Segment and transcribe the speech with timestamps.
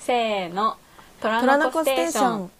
[0.00, 0.78] せーの。
[1.20, 2.44] 虎虎の子ステーション。
[2.44, 2.50] ン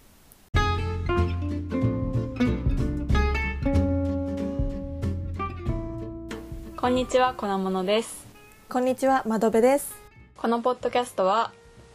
[6.77, 8.27] こんにちは粉物です。
[8.69, 9.95] こんにちは窓辺です。
[10.37, 11.51] このポッドキャストは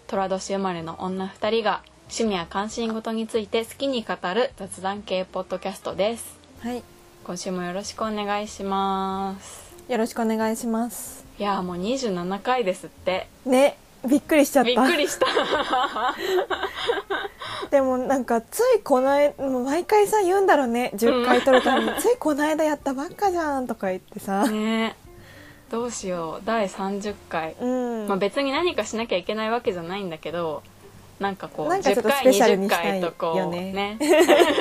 [0.07, 6.39] 虎年生まれの女二人が趣味や関心事について好きに語る雑談系ポッドキャストです。
[6.61, 6.83] はい。
[7.23, 13.77] 今週もよろしくお願いしますよろしくお願いしますいやーもう27回ですってね
[14.07, 14.69] びっくりしちゃった。
[14.69, 15.25] びっくりした。
[17.71, 20.91] でもなんかついこの間毎回さ言うんだろうね。
[20.95, 24.95] 10回撮るために、ついこの間やったばっかじゃんとか言ってさ、ね。
[25.69, 26.45] どうしよう。
[26.45, 30.61] 第30回、うん、まあ、別に何かしなきゃいけないわけじゃないんだけど
[31.19, 33.73] なんかこうなんかちょっと10回スペシャル20にしたい回とこうよね。
[33.73, 33.97] ね。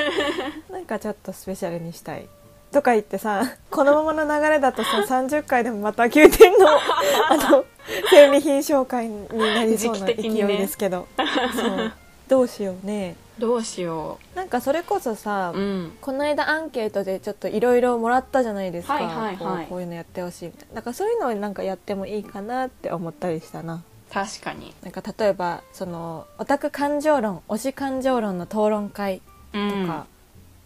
[0.70, 2.28] なんかちょっとスペシャルにしたい
[2.74, 6.68] とか言ってさこのままの流れだとさ 30回でもまた9点の
[7.30, 7.64] あの
[8.10, 11.06] 生理品紹介になりそうな勢いですけど、
[11.54, 11.92] そう。
[12.28, 13.16] どうしようね。
[13.38, 15.92] どうしよなんかそれこそさ、ううん。
[16.00, 19.66] この間アンケートでちょっといろいろもらったじゃないですか、はいはいはい。
[19.66, 20.76] こういうのやってほしいみたいな。
[20.76, 23.82] だからそういうのをなんかやってもいいかなって思ったりしたな。
[24.12, 24.74] 確かに。
[24.82, 29.20] なんか例えばそのオタク感情論推し感情論の討論会
[29.52, 30.06] ととか、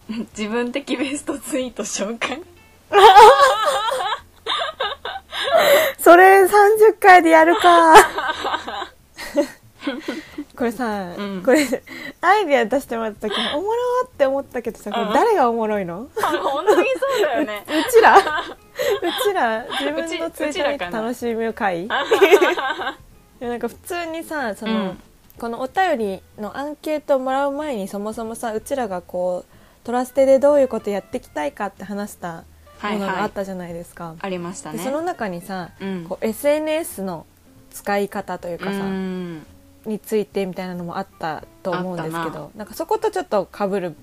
[0.35, 2.41] 自分的ベストツイート紹介？
[5.99, 7.93] それ30回でやるか。
[10.55, 11.43] これさ、うん。
[11.43, 11.59] これ
[12.21, 15.13] アイディア出してもらった時におもろーって思ったけどさこれうん。
[15.13, 16.07] 誰がおもろいの？
[16.21, 17.63] あ本当にそうだよね。
[17.67, 18.17] うちら？
[18.17, 18.21] う
[19.23, 21.01] ちら自分のツイート見てうちらかな。
[21.01, 21.89] 楽しむ会い
[23.39, 24.99] やなんか普通にさその、うん。
[25.37, 29.48] このお便りのアンケートをもらう前にそもそもさうちらがこう
[29.89, 32.43] トラステでどういうことやっていきたいかって話した
[32.83, 34.77] ものがあったじゃないですか、ありましたね。
[34.77, 36.05] でその中にさ、うん。
[36.07, 37.25] こう SNS の
[37.71, 39.47] 使い方というかさ、うん。
[39.85, 43.95] についてみたいなのもあったと思うんですけどなんかそことちょっとかぶる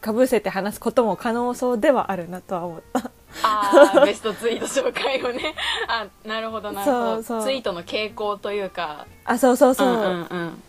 [0.00, 3.10] かぶせて話すことも可能そうではあるなとは思った。
[3.42, 5.54] あーベストツイート紹介をね。
[5.88, 7.42] あなるほどなるほど。
[7.42, 10.62] ツイートの傾向というかあそうそうそう、んうんうん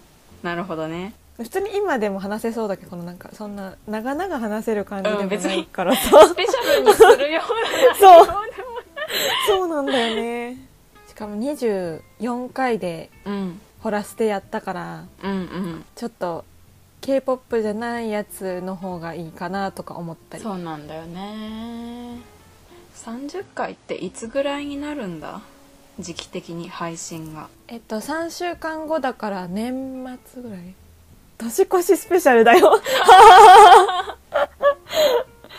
[0.44, 6.94] なるほどね普通に今でも話せそうだけどこのなんかそんな長々話せる感じでもないからさ、スペシャルに。
[6.94, 8.28] するようなそう。
[9.48, 10.58] そうなんだよね。
[11.08, 13.62] しかも24回でうん。
[13.82, 15.86] ホラステやったからうんうん。
[15.96, 16.44] ちょっと
[17.02, 20.44] k p o p じゃないやつの方がいいかなとか思ったり。
[20.44, 22.18] そうなんだよね。
[22.96, 25.42] 30回っていつぐらいになるんだ？
[26.00, 27.48] 時期的に配信が。
[27.68, 30.74] えっと3週間後だから年末ぐらい？
[31.38, 32.80] 年越しスペシャルだよ。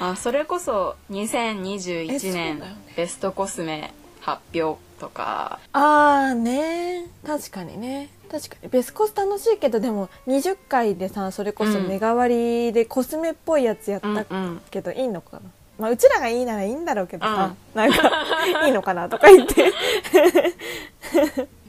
[0.00, 2.62] あそれこそえ2021そう年
[2.96, 5.58] ベストコスメ発表とか。
[5.72, 7.06] あーね。
[7.26, 8.08] 確かにね。
[8.30, 8.68] 確かに。
[8.68, 11.88] ベスコス楽しいけどでも20回でさそれこそうん。
[11.88, 14.60] 目代わりでコスメっぽいやつやったうんうん。
[14.70, 15.42] けどいいのかな、
[15.78, 18.26] まあうちらがいいならいいんだろうけどさ、なんか
[18.66, 19.72] いいのかなとか言って。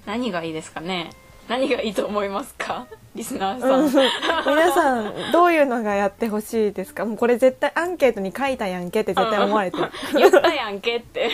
[0.05, 1.11] 何がいいですかね？
[1.47, 2.85] 何がいいと思いますか？
[3.19, 3.89] リスナーうん。
[3.91, 4.03] さん、
[4.47, 7.03] 皆さんどういうのがやってほしいですか？
[7.05, 9.91] もうこれ絶対アンケートに書いたやんけって絶対思われてる。
[10.13, 11.29] 言ったやんけって。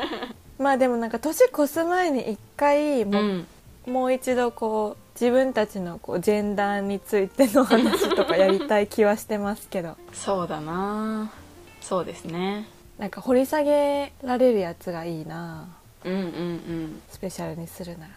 [0.60, 3.46] まあでもなんか年越す前に一回も,、うん。
[3.86, 9.96] もう一度こう自分たちのこうジェンダーについての話とかやりたい気はしてますけど。
[10.12, 11.32] そうだな。
[11.80, 12.68] そうですね。
[12.98, 15.66] なんか掘り下げられるやつがいいな。
[16.04, 17.02] うんうんうん。
[17.10, 18.10] スペシャルにするなら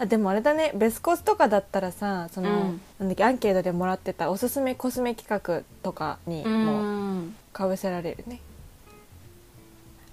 [0.00, 0.72] あでもあれだね。
[0.74, 2.80] ベスコスとかだったらさその、うん。
[2.98, 8.40] なんだっけアンケートでもらってたおすすめコスメ企画とかにうもんかぶせられるね。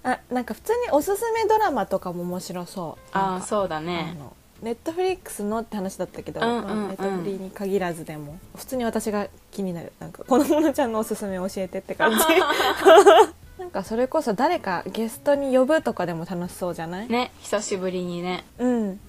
[0.04, 3.08] あなんか普通におすすめドラマとかも面白そう。
[3.12, 4.14] あそうだね。
[4.60, 6.66] ネットフリックスのって話だったけど、うんうんうん。
[6.66, 9.92] まあネットフリに限らずでも普通に私が気になる。
[10.00, 12.18] なんかこのものちゃんのおすすめ教えてって感じ。
[13.58, 18.44] なんかそれこそ誰かゲストに呼ぶとかでも楽しそうじゃない、ね久しぶりにね。
[18.58, 19.00] うん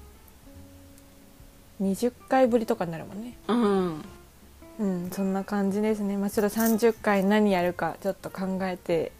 [1.82, 3.38] 20回ぶりとかになるもんね。
[3.48, 4.04] うん。
[4.80, 6.18] うんそんな感じですね。
[6.18, 9.12] まあちょっと30回何やるかちょっと考えて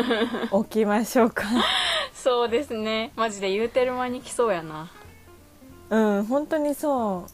[0.50, 1.44] おきましょうか。
[2.14, 3.12] そうですね。
[3.16, 4.90] マジで言うてる間に来そうやな。
[5.90, 7.30] うん本当にそう。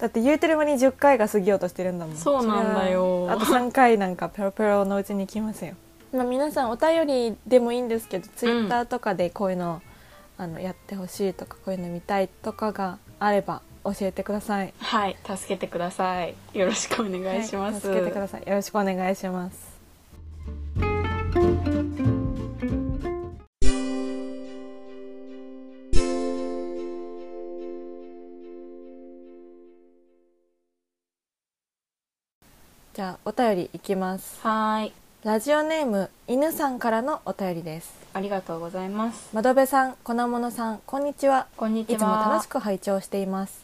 [0.00, 2.16] だって言うてる間に10回が過ぎようとしてるんだもん。
[2.16, 3.28] そうなんだよ。
[3.30, 5.74] あと3回なんかペロペロのうちに来ますよ、
[6.12, 9.82] まあ、皆さんお便りでもいいんですけどツイッターとかでこういうの,、
[10.36, 14.72] あのやってほしいとかこういうの見たいとかがあれば教えてください。
[14.78, 16.34] はい助けてください。
[16.54, 18.42] よろしくお願いします、はい助けてください。
[18.46, 19.74] よろしくお願いします。
[32.94, 34.38] じゃあお便りいきます。
[34.42, 34.92] はーい。
[35.24, 37.92] ラジオネーム犬さんからのお便りです。
[38.12, 39.30] ありがとうございます。
[39.34, 41.48] 窓辺さん粉物さんこんにちは。
[41.56, 41.96] こんにちは。
[41.96, 43.63] いつも楽しく拝聴しています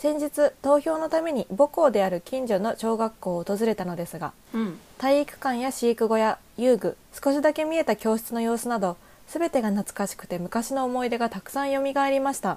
[0.00, 4.78] 先日投票のために母校である近所の小学校を訪れたのですがうん。
[4.96, 8.96] 体育館や飼育小屋遊具少しだけ見えた教室の様子など
[9.28, 12.56] 全てが懐かしくて昔の思い出がたくさん蘇りました。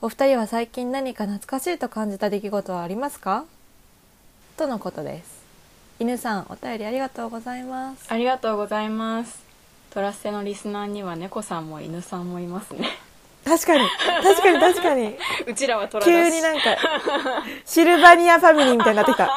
[0.00, 3.44] お二人は最近何か懐かしいと感じた出来事はありますか？
[4.56, 5.38] とのことです。
[6.00, 8.04] 犬さんお便りありがとうございます。
[8.08, 9.40] ありがとうございます。
[9.90, 12.90] トラッセのリスナーには猫さんも犬さんもいますね
[13.48, 13.88] 確かに。
[14.22, 15.16] 確かに確かに。
[15.46, 16.76] うちらはトラだし急になんか
[17.64, 19.30] シルバニアファミリーみたいになってきた。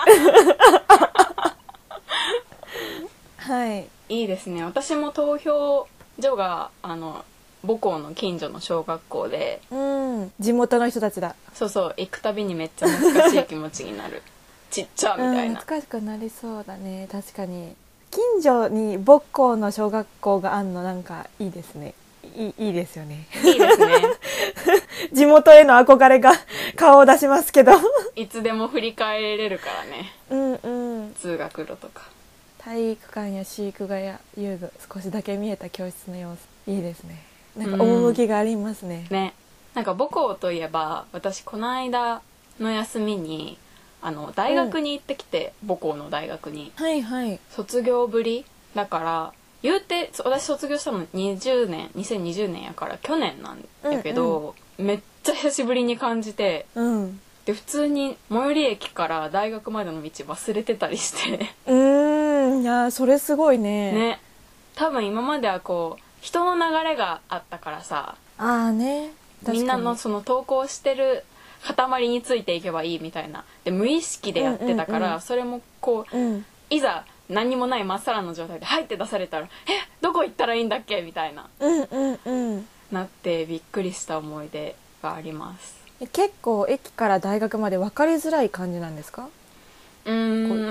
[3.37, 3.87] はい。
[4.09, 4.63] いいですね。
[4.63, 5.87] 私も投票
[6.19, 7.23] 所があの
[7.65, 10.31] 母校の近所の小学校でうん。
[10.39, 11.35] 地元の人たちだ。
[11.53, 14.21] そうそう行くたびにめっちゃ懐かしい気持ちになる。
[14.69, 17.07] ちっちゃみたいうん、な、懐かしくなりそうだね。
[17.11, 17.75] 確かに。
[18.11, 21.93] 近所に母校の小学校があんのなんかいいですね
[22.35, 23.27] いいいいですよね。
[23.43, 24.01] いいですね。
[25.11, 26.31] 地元への憧れが
[26.75, 27.73] 顔を出しますけど。
[28.15, 30.13] いつでも振り返れるからね。
[30.29, 31.13] うんうん。
[31.15, 32.03] 通学路とか。
[32.59, 37.23] 体育館や飼育小屋遊具少しだけ見えた教室の様子いいですね。
[37.57, 39.07] なんか趣がありますね。
[39.09, 39.33] ね。
[39.73, 42.21] なんか母校といえば私この間
[42.59, 43.57] の休みに
[44.01, 46.71] あの大学に行ってきて、母校の大学に。
[46.75, 47.39] はいはい。
[47.49, 48.45] 卒業ぶり
[48.75, 57.19] だから言うてそ私卒業したの20年2020年やから去年なんやけど、めっちゃ久しぶりに感じてうん。
[57.45, 61.49] で普通に最寄り駅から大学までの道忘れてたりして。
[61.67, 62.61] うーん。
[62.61, 63.91] いやそれすごいね。
[63.91, 64.19] ね。
[64.75, 69.11] 多分今まではこう人の流れがあったからさああね。
[69.47, 71.23] みんなのその投稿してる
[71.63, 73.43] 塊についていけばいいみたいな。
[73.63, 75.21] で無意識でやってたから、うんうんうん。
[75.21, 76.45] それもこううん。
[76.69, 81.47] いざ何もないまっさらの状態で「はい」って出されたら「えどこ行ったらいいんだっけ?」みたいな。
[81.59, 82.67] うんうんうん。
[82.91, 85.75] なってびっくりした思い出があります。
[86.01, 89.27] え結構駅から大学まで分かりづらい感じなんですか、う
[90.05, 90.13] こう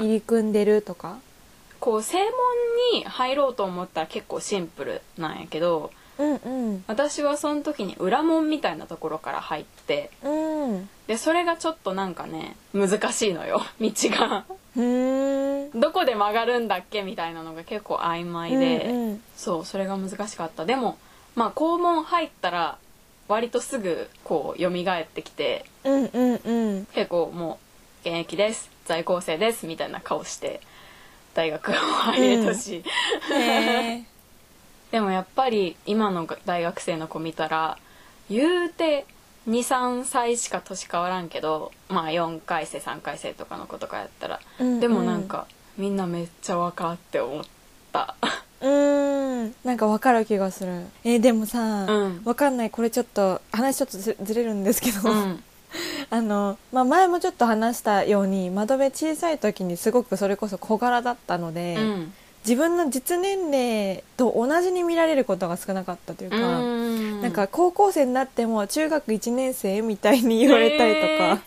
[0.02, 1.18] 入り組んでるとか？
[1.80, 2.28] こう正門
[2.92, 6.84] に入ろうと思ったら結構シンプルなんやけどうんうん。
[6.86, 10.28] 私はその時に裏門みたいなところから入ってう
[10.74, 10.88] ん。
[11.06, 13.62] でそれがちょっとなんかね難しいのよ。
[13.80, 14.44] 道が
[14.76, 19.22] どこで曲がるんだっけみたいなのが結構曖昧で、うんうん。
[19.36, 20.64] そうそれが難しかった。
[20.64, 20.98] でも
[21.34, 22.78] まあ校門入ったら
[23.28, 26.86] 割とすぐこう蘇ってきてうんうんうん。
[26.86, 27.58] 結構も
[28.04, 30.60] う現役です在校生ですみたいな顔して
[31.34, 32.82] 大学も入れたし、
[33.30, 34.04] へえ
[34.90, 37.78] でもやっぱり今の大学生の子見たら
[38.28, 39.06] 言うて
[39.50, 44.80] 23歳しか年変わらんけどまあ4回生3回生とかの子とかやったら、うんうん。
[44.80, 47.44] でもなんかみんなめっちゃ若って思っ
[47.92, 48.14] た。
[48.60, 49.54] うーん。
[49.64, 50.84] なんか分かる気がする。
[51.04, 52.22] えーでもさ、うん。
[52.22, 52.70] 分かんない。
[52.70, 55.42] これちょっと話ちょっとずずれるんですけど、うん。
[56.10, 62.12] あの、まあ、前もちょっと話したように窓辺小さい時にすごくそれこそ小柄だったので、うん。
[62.44, 66.79] 自分の実年齢と同じに見られることが少なかったというか、うん
[67.22, 71.42] なんか高校生になっても中学1年生みたいに言われたりとか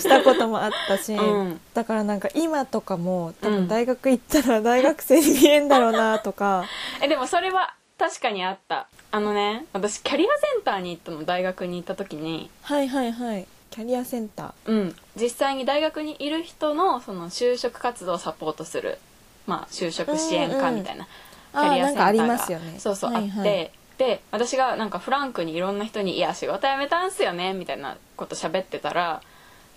[0.00, 1.60] したこともあったし、うん。
[1.74, 3.54] だからなんか今とかも多うん。
[3.56, 6.64] 分大学行ったら大学生に見えんだろうなとか、
[7.02, 8.86] えでもそれは確かにあった。
[9.10, 12.50] あのね私キャリアセンターに行ったの大学に行った時に。
[12.62, 13.46] はいはいはい。
[13.70, 14.96] キャリアセンタうん。
[15.16, 18.98] 実際に大学にいる人のその就職活動をサポートする。
[19.46, 21.06] まあ就職支援課みたいな、
[21.54, 21.68] うんうん。
[21.70, 22.06] キャリアセンターが。
[22.06, 23.38] ありますよねそうそう、はいはい。
[23.38, 29.20] あってで私がなんかフランクにいろんな人に「いや仕事辞めたんすよね」みたいなこと喋ってたら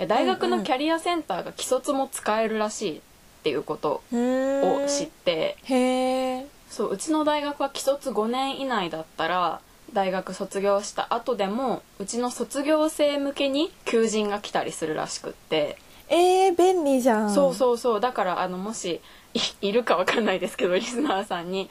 [0.08, 3.02] 大学のキャリアセンターが既卒も使えるらしいっ
[3.44, 9.60] ていうことを知って、へえそううちの大学は既卒5年以内だったら
[9.94, 17.34] 大学卒業した後でもうちの卒業生向けに求人が来たりするらしくって、えー、便利じゃん。
[17.34, 18.00] そうそうそう。
[18.00, 19.02] だからあのもし
[19.34, 21.70] いいるかわかんないですけどリスナーさんに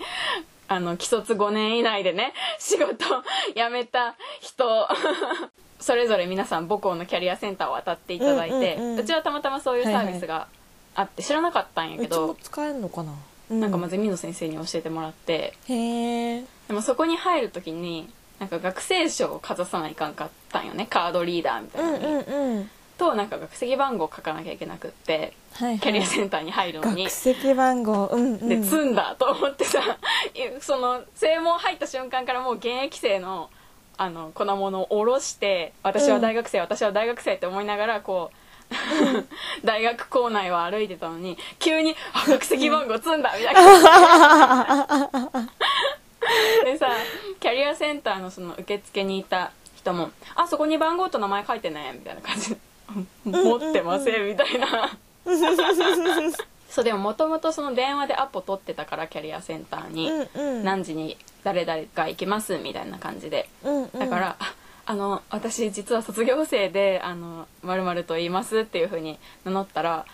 [0.70, 3.04] あの既卒5年以内でね 仕事
[3.56, 4.88] 辞めた人
[5.80, 8.98] それぞれ皆さん母校のキャリアセンターを当たっていただいて、ううんうん。
[8.98, 10.46] うんちはたまたまそういうサービスが
[10.94, 13.12] あって知らなかったんやうちけど、も使えるのかな、
[13.50, 18.08] うなんかまず美野先生に教えてもらってでもそこに入る時に
[18.38, 27.04] なんか学生証をかざさないかんかったんよねカードリーダーみたいなのに、うんうんうんとなんか学籍番号を書かなきゃいけなくってはい、はい、キャリアセンターに入るのに。
[27.04, 28.48] 学籍番号うんうん。
[28.48, 29.80] で積んだと思ってさ
[30.60, 33.48] その正門入った瞬間からもう現役生の
[33.96, 38.30] あの粉物を下ろして私は大学生、私は大学生って思いながらこ
[39.62, 45.20] う 大学構内を歩いてたのに急に「あ学籍番号積んだ」みたいな。
[46.64, 46.88] でさ
[47.40, 52.56] キャリアセンターのその受付にいた人も「あそこに番号と名前書いてね」みたいな感じで
[53.24, 54.90] 「持ってません」みたいな。
[56.70, 60.64] そうでももともとその電話でアポ取ってたからキャリアセンターに、うんうん。
[60.64, 63.48] 何時に誰々が行きますみたいな感じで。
[63.64, 63.90] うんうん。
[63.98, 64.54] だから、あ
[64.86, 70.04] あの私実は卒業生であの〇〇と言いますっていう風に名乗ったら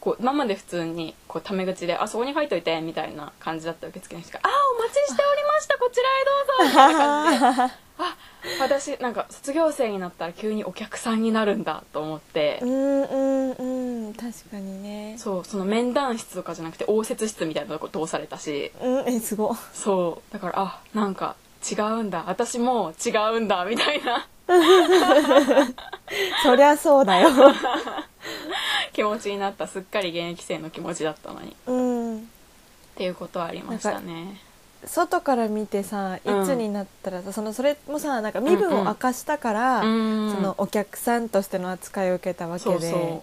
[0.00, 8.16] こう今まで普通にこうタメ口で「あそこに書いといて」みたいな感じだった受付の人が「あお待ちしておりましたこちらへどうぞ」みたいな感じで あ
[8.60, 15.16] 私なんか卒業生になったら急にお客さんになるんだと思って、うんうんうん確かにね。
[15.18, 18.70] そうその面談室とかじゃなくて応接室みたいなとこ通されたし。
[18.82, 19.52] うんえすご。
[19.52, 21.36] いそうだからあなんか
[21.70, 22.24] 違うんだ。
[22.26, 24.26] 私も違うんだみたいな。
[26.44, 27.30] そりゃそうだよ。
[28.92, 29.66] 気持ちになった。
[29.66, 31.50] すっかり現役生の気持ちだったのに。
[31.50, 32.30] っうん。
[32.96, 34.40] ていうことはありましたね
[34.86, 36.46] 外から見てさいうん。
[36.46, 39.86] つになったらさ、そのそれもさなんか身分を明かしたから、う
[40.28, 40.32] ん。
[40.34, 43.22] そのお客さんとしての扱いを受けたわけでそ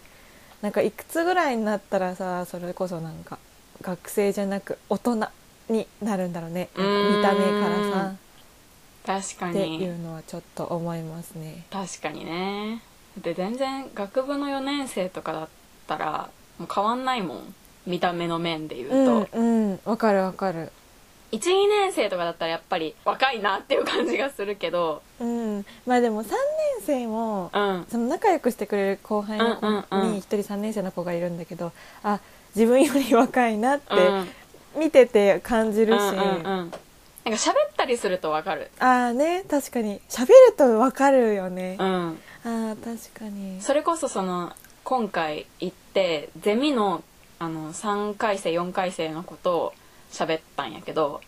[0.62, 3.38] なんかいくつぐらいになったらさそれこそなんか
[3.82, 5.28] 学生じゃなく大人
[5.70, 6.70] になるんだろうね。
[6.76, 6.84] 見
[7.22, 8.16] た目からさ。
[9.06, 11.66] 確かっていにうのはちょっと思いますね。
[11.70, 12.82] 確かにね。
[13.22, 15.50] で全然学部の4年生とかだっ
[15.88, 17.56] たらもう変わんないもん。
[17.86, 19.80] 見た目の面で言うと、うんうん。
[19.84, 20.72] わかるわかる
[21.38, 25.02] 12年生とかだったらやっぱり若いなっていう感じがするけど。
[25.20, 25.66] うん。
[25.86, 26.36] まあでも3年
[26.82, 27.86] 生もうん。
[27.90, 31.72] その仲良くしてくれる後輩の子に一人3年生の子がいるんだけど
[32.04, 32.20] あ
[32.56, 34.28] 自分より若いなってうん。
[34.76, 36.46] 見てて感じるし、うんうんうん。
[36.46, 36.72] なんか
[37.26, 38.70] 喋ったりするとわかる。
[38.80, 40.02] ああね確かに。
[40.10, 41.84] 喋るとわかるよね、あ
[42.46, 42.72] うん。
[42.72, 43.62] あ確かに。
[43.62, 44.52] それこそその
[44.84, 47.04] 今回行ってゼミの
[47.40, 49.74] あの3回生4回生のことを
[50.14, 51.20] 喋ったんやけど、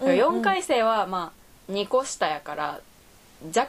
[0.00, 0.16] うんうん。
[0.16, 1.32] 4回生はま
[1.68, 2.80] あ2個下やから
[3.48, 3.68] 若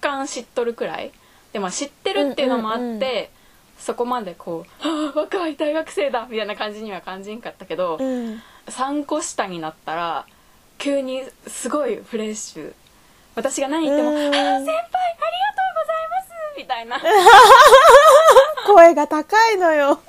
[0.00, 1.12] 干知っとるくらい。
[1.52, 3.26] でも知ってるっていうのもあって、うんうんうん
[3.82, 8.40] そこまでこう「ああ若い大学生だ」みたいな感じには感じんかったけど、うん。
[8.66, 10.24] 3個下になったら
[10.78, 12.72] 急にすごいフレッシュ。
[13.34, 14.18] 私が何言っても「あうん。
[14.18, 14.86] あ先輩ありがとう
[15.74, 17.00] ございます」みたいな。
[18.72, 20.00] 声が高いのよ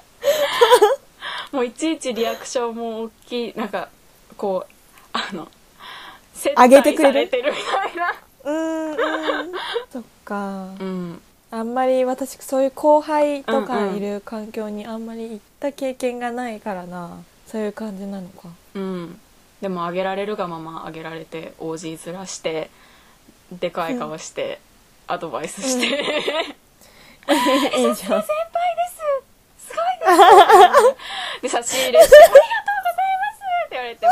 [1.54, 3.88] もういちいちリアクションも大きいなんか
[4.36, 4.74] こう
[5.14, 5.48] あの
[6.34, 8.14] 接上げてくれるされてるみたいな。
[8.44, 8.98] うんうん。
[9.92, 10.76] そっか。
[10.80, 17.24] うんあんまり私そういう後輩とかいる環境にあんまり行った経験がないからな。
[17.46, 18.50] そういう感じなのか。
[18.74, 19.20] うん。
[19.62, 22.72] でもあげられるがままあげられて OG ずらして
[23.52, 24.60] でかい顔して、
[25.06, 25.94] アドバイスして、いい
[27.84, 27.96] じゃん。
[27.96, 29.33] 先輩です
[31.42, 34.08] で差し入れして「ありがとうございます」って言われて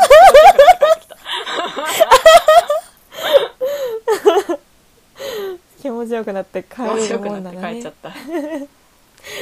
[5.82, 7.72] 気持ちよくなってきた気持ちよくなって帰るもんなのね。
[7.74, 8.10] 帰っちゃった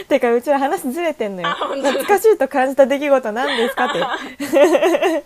[0.09, 1.49] てかうちら話ずれてんのよ。
[1.49, 4.01] 懐かしいと感じた出来事何ですかって。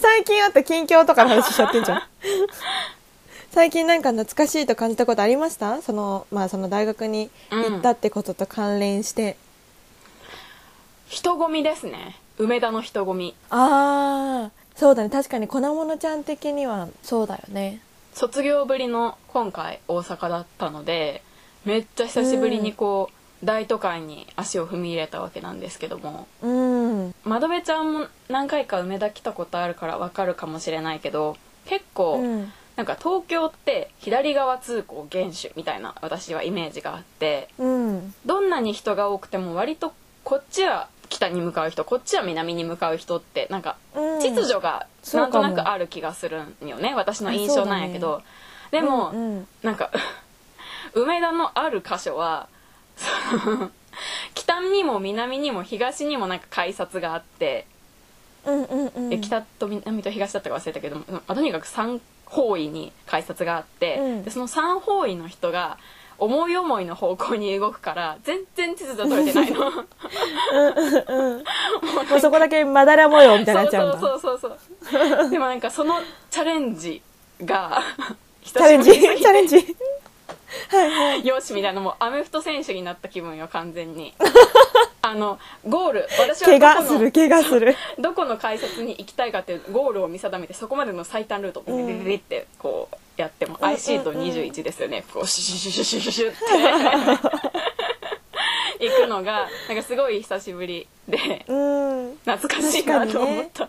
[0.00, 2.02] 最近あった近況とかの話しちゃってんじゃん。
[3.52, 5.82] 最近なんか懐かしいと感じたことありました？
[5.82, 9.36] そのまあその大学に行ったってことと関連して、
[11.10, 12.16] 人混みですね。
[12.38, 13.34] 梅田の人混み。
[13.50, 15.10] ああそうだね。
[15.10, 17.82] 確かに粉物ちゃん的にはそうだよね。
[18.14, 21.22] 卒業ぶりの今回大阪だったので
[21.64, 23.10] めっちゃ久しぶりにこ
[23.42, 26.28] う、大都会に足を踏み入れたわけなんですけども。
[26.42, 27.14] うん。
[27.24, 31.36] 窓辺ちゃんも何回か梅田来たことあるからわかるかもしれないけど
[31.66, 32.52] 結構、うん。
[32.76, 38.14] なんか東京って左側通行厳守みたいな私はイメージがあってうん。
[38.24, 44.20] どんなに人が多くても割とこっちは北に向かう人こっちは南に向かう人ってなんかうん。
[44.20, 48.22] 秩序がなんとなくある気がするんよね私の印象なんやけど、
[48.70, 49.48] でも、うんうん。
[49.62, 49.90] なんか
[50.94, 52.48] 梅田のある箇所は
[54.34, 57.66] 北にも南にも東にもなんか改札があって、
[58.46, 59.12] うんうんうん。
[59.12, 64.24] え北と南と東だったか忘れたけども、まあとにかく3方位に改札があって、うん。
[64.24, 65.78] でその3方位の人が
[66.20, 69.70] 思い思いの方向に動くから全然秩序取れてないの。
[69.70, 69.82] も
[72.16, 75.30] うそこだけまだら模様みたいになっちゃうんだそうそうそうそう。
[75.30, 75.94] でもなんかその
[76.30, 77.02] チャレンジ
[77.42, 77.82] が
[78.44, 78.92] チチャレンジ？
[78.92, 79.76] チャレンジ？
[80.70, 81.26] はいはい。
[81.26, 84.14] よしみたいなもうアメフト選手になった気分よ完全に。
[85.02, 87.74] あのゴール私は怪我する怪我する。
[87.98, 93.68] どこの改札に行きたいかっていうゴールを見定めてそこまでの最短ルートをビリビリビリってこうやっても、うん。
[93.68, 95.04] IC と21ですよね。
[95.12, 96.40] こうシュシュシュシュシュシュって
[99.10, 103.68] のがなんかすごい久しぶりでうん懐かしいなと思った、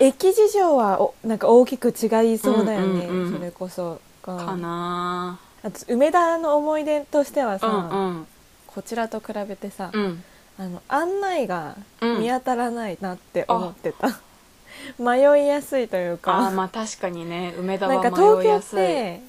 [0.00, 8.26] 駅事情はおなんか大きく違いそうだよね、うんうんうんそれこそかなあと梅田の思い出としてはさ、うんうん。
[8.66, 10.22] こちらと比べてさ、うん。
[10.58, 12.20] あの案内がうん。
[12.20, 14.08] 見当たらないなって思ってた、
[14.98, 18.76] 迷いやすいというあかーまあ確かにね梅田は迷いやすい。
[18.76, 19.22] てもっと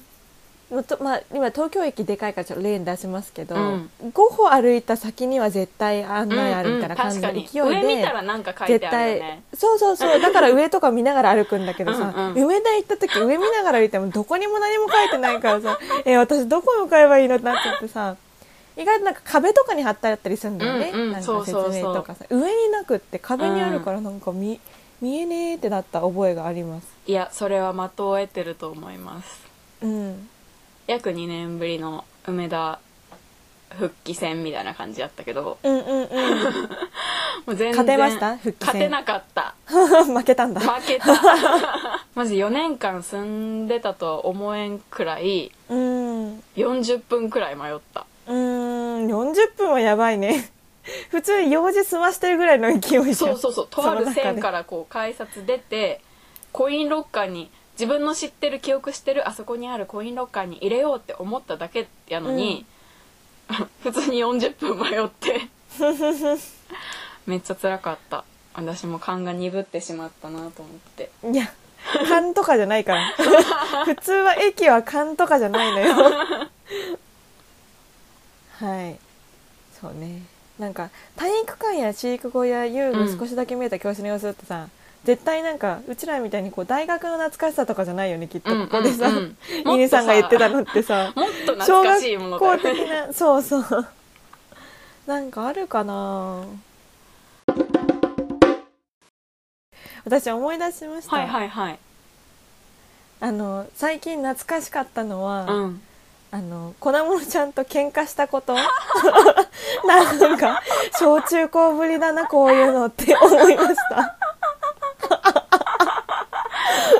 [1.00, 3.90] まあ、今東京駅でかいからちょっと例に出しますけど、うん。
[4.02, 10.18] 5歩歩いた先には絶対案内あるみたいな感じの勢いで、うんうん上見たらなんか書い絶てあるよ対ねそうそうそう。
[10.22, 18.16] だから上とか見ながら歩くんだけどさうん田行った時上見ながら歩いてもどこにも何も書いてないからさ え私どこ向かえばいいのってなっちゃってさ
[18.76, 21.82] 意外となんか壁とかに貼ってあったりするんだよね、うんうんなんか説そうそうそう。
[21.82, 22.24] 明とかさ。
[22.30, 24.58] 上になくって壁にあるからなんか見,、
[25.00, 26.88] 見えねえってなった覚えがあります。
[27.06, 29.42] いやそれは的を得てると思います。
[29.82, 30.28] うん
[30.86, 32.80] 約2年ぶりの梅田
[33.78, 35.58] 復帰戦みたいな感じだったけど。
[35.62, 36.08] うんうんうん。
[37.44, 38.66] もう全然勝てました復帰戦。
[38.66, 39.54] 勝てなかった。
[39.66, 40.60] 負けたんだ。
[40.60, 41.06] 負けた。
[42.14, 46.42] まず4年間住んでたとは思えんくらいうん。
[46.56, 48.06] 40分くらい迷った。
[48.26, 50.50] うーん40分はやばいね。
[51.10, 53.14] 普通用事済ましてるぐらいの勢いじゃん。
[53.14, 53.68] そうそうそう。
[53.70, 56.00] とある線からこう改札出て
[56.52, 62.66] コインロッカーに自分の知ってる記憶してるあそこにあるコインロッカーに入れようって思っただけやのに、
[63.82, 65.48] 普通に40分迷って。
[67.26, 68.24] めっちゃ辛かった。
[68.54, 71.10] 私も勘が鈍ってしまったなと思って。
[71.24, 71.50] いや
[72.08, 73.12] 勘とかじゃないから。
[73.86, 75.94] 普通は駅は勘とかじゃないのよ。
[78.58, 78.98] はい。
[79.80, 80.22] そうね。
[80.58, 84.68] なんか体育館や飼育小や遊具少しだけ見えた教室の様子ってさ、
[85.04, 88.54] 絶対なんかうちらみたいにこう大学の懐かしさとかじゃないよねきっと。
[88.54, 93.86] うんここでさ、うんうんミニさんが言ってたのってさもっと小懐かしいもの学校だよね的なそうそう。
[95.06, 96.44] なんかあるかな。
[100.04, 101.78] 私思い出しました、はいはいはい。
[103.20, 105.82] あの最近懐かしかったのは、うん。
[106.30, 108.54] あの粉物ちゃんと喧嘩したこと。
[109.86, 110.62] なんか
[110.98, 114.16] 小中高ぶりだなこういうのって思いました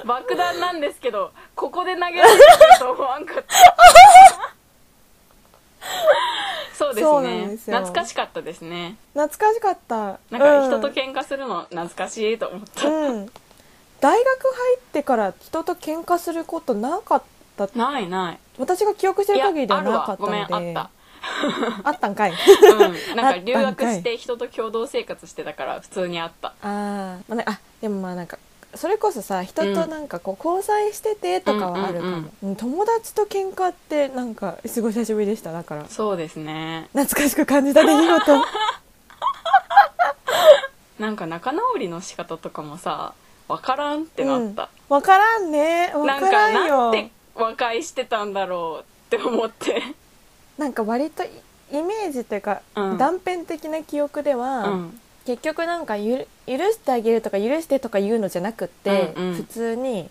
[0.06, 2.42] 爆弾なんですけどここで投げられる
[2.78, 3.44] と思わんかった。
[6.74, 7.02] そうで
[7.56, 7.76] すね。
[7.78, 8.96] 懐かしかったですね。
[9.14, 10.18] 懐かしかった。
[10.30, 13.30] なんか人とうん喧嘩するの懐かしいと思った、うん。
[14.00, 17.22] 大学入ってから人と喧嘩することなかっ
[17.56, 17.68] た。
[17.74, 18.38] ないない。
[18.58, 20.16] 私が記憶してる限りではなかったわ。
[20.18, 20.90] ごめんのであった。
[21.88, 22.32] あったんかい。
[22.32, 26.54] うん、なんか留学して人と共同生活してたから普通にあった。
[26.62, 28.38] あー、まあね、あでもまあなんか
[28.74, 32.14] それこそさ人となんかこう交際しててとかはあるかも、うん。
[32.14, 35.52] うんうん友達と喧嘩ってなんかすごい久しぶりでした。
[35.52, 35.86] だから。
[35.88, 36.88] そうですね。
[36.92, 38.44] 懐かしく感じた出来事。
[40.98, 43.14] なんか仲直りの仕方とかもさ
[43.48, 45.92] 分からんってなった、わからんね。
[45.94, 49.82] わなんからんかなよんて和解してたんだろうって思って。
[50.58, 51.28] なんか割とイ
[51.72, 52.98] イメージというか、うん。
[52.98, 59.34] 断片的な記憶では、うん結局なんかゆる許してあげるとか許してとか言うのじゃなくって、うんうん。
[59.34, 60.10] 普通に、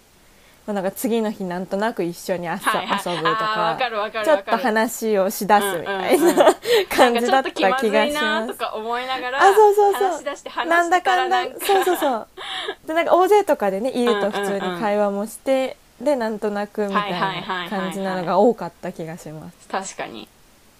[0.65, 3.15] まあ、なんか次の日なんとなく一緒に遊,、はいはい。
[3.15, 3.77] 遊ぶとか
[4.23, 6.37] ちょっと話をしだすみたいうんうんうん。
[6.37, 6.45] な
[6.89, 8.53] 感なんじだった気がします。
[8.53, 10.65] とか思いながらあそうそうそう。
[10.67, 11.43] なんだからんだ。
[11.59, 12.27] そうそうそう。
[12.87, 19.67] でなんか大勢とかでねいると普通にうんうんうん会話もして、でなんとなくみたいない感じなのが多かった気がします。
[19.67, 20.27] 確かに。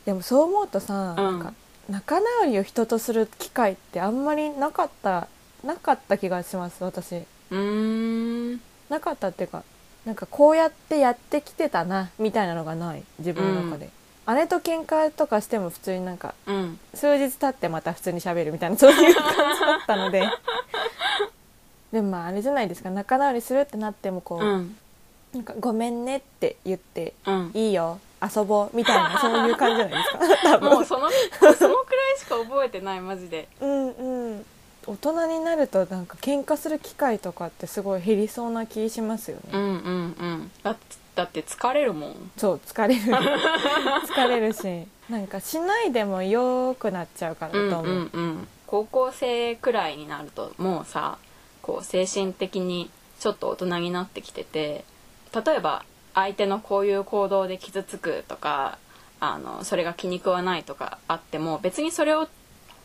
[0.06, 1.40] でもそう思うとさ、うんなん。
[1.40, 1.54] か
[1.92, 5.28] 仲直りを人とする機会ってあんまりなかった
[5.62, 7.16] なかった気がします私。
[7.18, 8.62] うーん。
[8.90, 9.64] なかったっていうか
[10.06, 13.90] なんかこうやってやってきてたなみたいなのがない自分の中で、
[14.28, 16.80] 姉と喧嘩とかしても普通になんかうん。
[16.94, 20.24] 数日経ってまた普通に喋るみたいなそういう感じだったので。
[21.92, 24.78] でもまああれじゃないですか仲直りするってなってもこう、うん。
[25.34, 27.52] なんかごめんねって言ってうん。
[27.54, 30.50] いいよ遊ぼうみたいなそういう感じじゃないですか。
[30.52, 30.70] 多分。
[30.70, 33.48] もうそのそのくらいしか覚えてないマジで。
[33.60, 34.46] うんうん。
[34.88, 40.52] 大人になるとなんか喧嘩する機会とかってすごい減りそうな気しますよね、うんうんうん。
[40.64, 40.80] だって
[41.14, 42.32] だって疲れるもん。
[42.38, 43.02] そう疲れる。
[44.08, 44.88] 疲れるし。
[45.10, 48.48] なんかしないでもよくなっちゃうからと思う、うんうん。
[48.66, 51.18] 高校生くらいになるともうさ
[51.62, 54.86] こう精神的にちょっと大人になってきてて
[55.36, 58.78] 例えば相手のこういう行動で傷つくとか
[59.20, 62.28] あのそれが気に食わないとかあっても別にそれを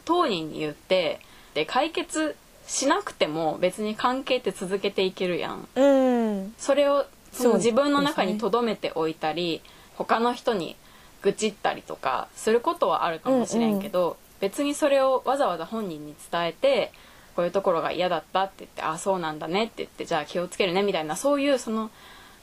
[0.05, 1.21] 当人に言って
[1.55, 2.37] で解決
[2.67, 5.69] しなくても別に関係って続けていけるやん。
[5.75, 6.55] うん。
[6.59, 9.63] それをその自分の中に留めておいたり、
[9.95, 10.77] 他の人に
[11.23, 16.93] 愚痴ったりとかすることはあるかもしれんけど、別にそれをわざわざ本人に伝えて
[17.37, 21.91] こういうところが嫌だったって言ってあそうなんだねって言ってじゃあ気をつけるねみたいなそういうその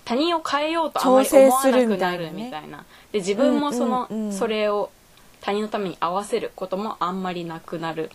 [0.05, 2.85] 他人を変えようとあまり思わなくなるみたいな。
[3.11, 4.33] で自分もその、うんうんうん。
[4.33, 4.91] それを
[5.41, 8.09] 他人のために合わせることもあんまりなくなる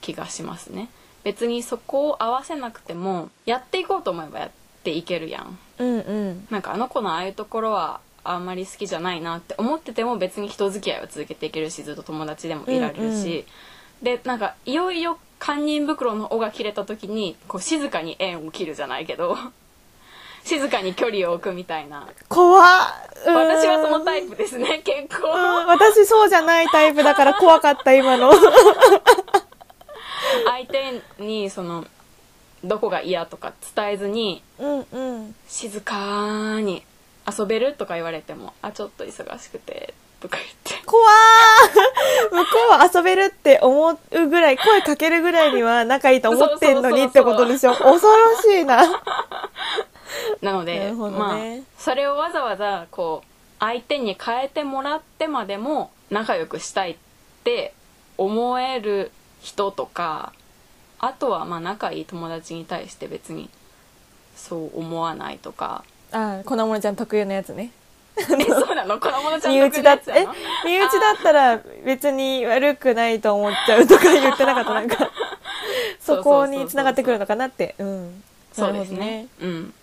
[0.00, 0.88] 気がしますね。
[1.24, 4.50] 別にそこを合わせなくてもやっていこうと思えばやっ
[4.82, 5.58] ていけるやん。
[5.78, 6.46] うんうん。
[6.50, 13.44] なんかあの子のああいうところはあんまり好きじゃないなって思ってても別に人付き合いは続けていけるしずっと友達でもいられるし、
[14.00, 19.36] でなんかいよいよ堪忍袋の尾が切れた時にこう静かに縁を切るじゃないけど
[20.44, 22.08] 静かに距離を置くみたいな。
[22.28, 22.64] 怖っ。
[23.26, 23.34] うん。
[23.34, 25.28] 私はそのタイプですね結構。
[25.28, 25.66] うん。
[25.66, 28.32] 私そうじゃないタイプだから怖かった今の。
[30.46, 31.84] 相手にその
[32.64, 35.34] どこが嫌とか伝えずにうんうん。
[35.46, 36.82] 静かに
[37.38, 40.84] 遊べるとか言われてもあちょっと忙しくてとか言って。
[40.86, 41.14] 怖ー
[42.34, 47.74] 向こうは遊べるって思うぐらい声かけるぐらいには仲いいと思ってんのにってことでしょ。
[47.74, 49.02] 恐ろしいな
[50.42, 50.92] なのでね。
[50.92, 51.38] まあ
[51.78, 53.26] それをわざわざこう
[53.60, 56.96] 相手に変えてもらってまでも仲良くしたいっ
[57.44, 57.72] て
[58.18, 60.32] 思える人とか
[60.98, 63.48] あとはまあ仲いい友達に対して別に
[64.36, 65.84] そう思わないとか。
[66.10, 67.70] あ粉ものちゃん特有のやつね。
[68.18, 69.00] えそうなの？
[69.00, 75.10] 子供のちゃん身内だつやの身内だったら別に悪くないと思っちゃうとか 言ってなかったなんか。
[76.00, 77.76] そこに繋がってくるのかなって。
[77.78, 78.22] うん。
[78.52, 79.26] そうですなるほどね。
[79.40, 79.74] うん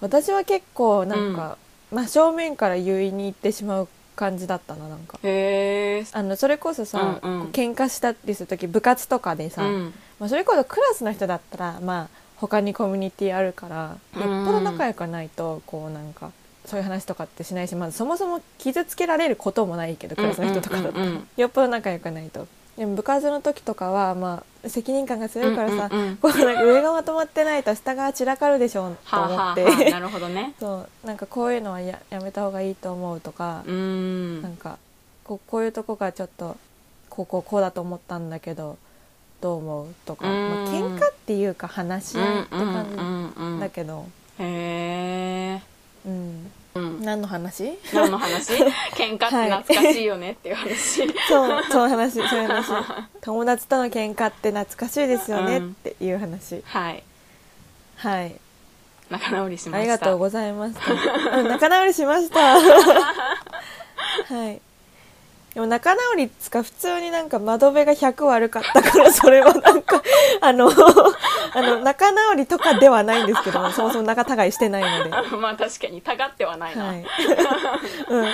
[0.00, 1.58] 私は結構なんか、
[1.90, 5.18] 真正面から言いに行ってしまう感じだったななんか。
[5.22, 7.50] あのそれこそさ、うんうん。
[7.50, 9.94] 喧嘩したりする時部活とかでさ、うん。
[10.18, 16.30] まあ、それこそクラスの人だったらまあ他にコミュニティあるからよっぽど仲良くないとこうなんか
[16.66, 21.28] そういう話とかってしないしまずそもそも傷つけられることもないけどクラスの人とかだったら、うんうんうん。
[21.36, 22.46] よっぽど仲良くないと
[22.80, 26.16] でも部活の時とかはまあ責任感が強いからさ、うんうんうん。
[26.16, 30.54] こうなんか上がまとまってないと下が散らかるでしょうとはあ、思はあって、はあ、なるほどね。
[30.58, 31.06] そう。
[31.06, 34.40] なんかこういうのはややめた方がいいと思うとかう、ん。
[34.40, 34.78] なんか
[35.24, 36.56] こうこういうとこがちょっと
[37.10, 38.78] こうこうこうだと思ったんだけど
[39.42, 40.48] どう思うとか、うん。
[40.48, 42.86] まあ喧嘩っていうか話し合いって感
[43.36, 44.06] うんうんじだけど、
[44.38, 45.62] へえ
[46.06, 47.02] うん、うん。
[47.02, 47.78] 何の話？
[47.92, 48.52] 何の話？
[48.94, 50.76] 喧嘩って懐かしいよねっていう話、
[51.28, 52.68] そうその話そういう話。
[53.20, 55.68] 友達との喧嘩って懐かしいですよねうん。
[55.70, 57.02] っていう話、はい。
[57.96, 58.36] はい。
[59.10, 59.78] 仲直りしました。
[59.78, 61.38] ありがとうございました。
[61.38, 62.54] うん仲直りしました。
[62.60, 64.60] はい。
[65.60, 70.02] でも仲直りっつか普通になんか窓辺が100悪かったから それはなんか
[70.40, 75.10] あのあの仲直りとかではないんですけどもそもそも仲違いしてないので。
[75.10, 77.04] は まあ確かにたがってはないな、い、
[78.08, 78.24] うん、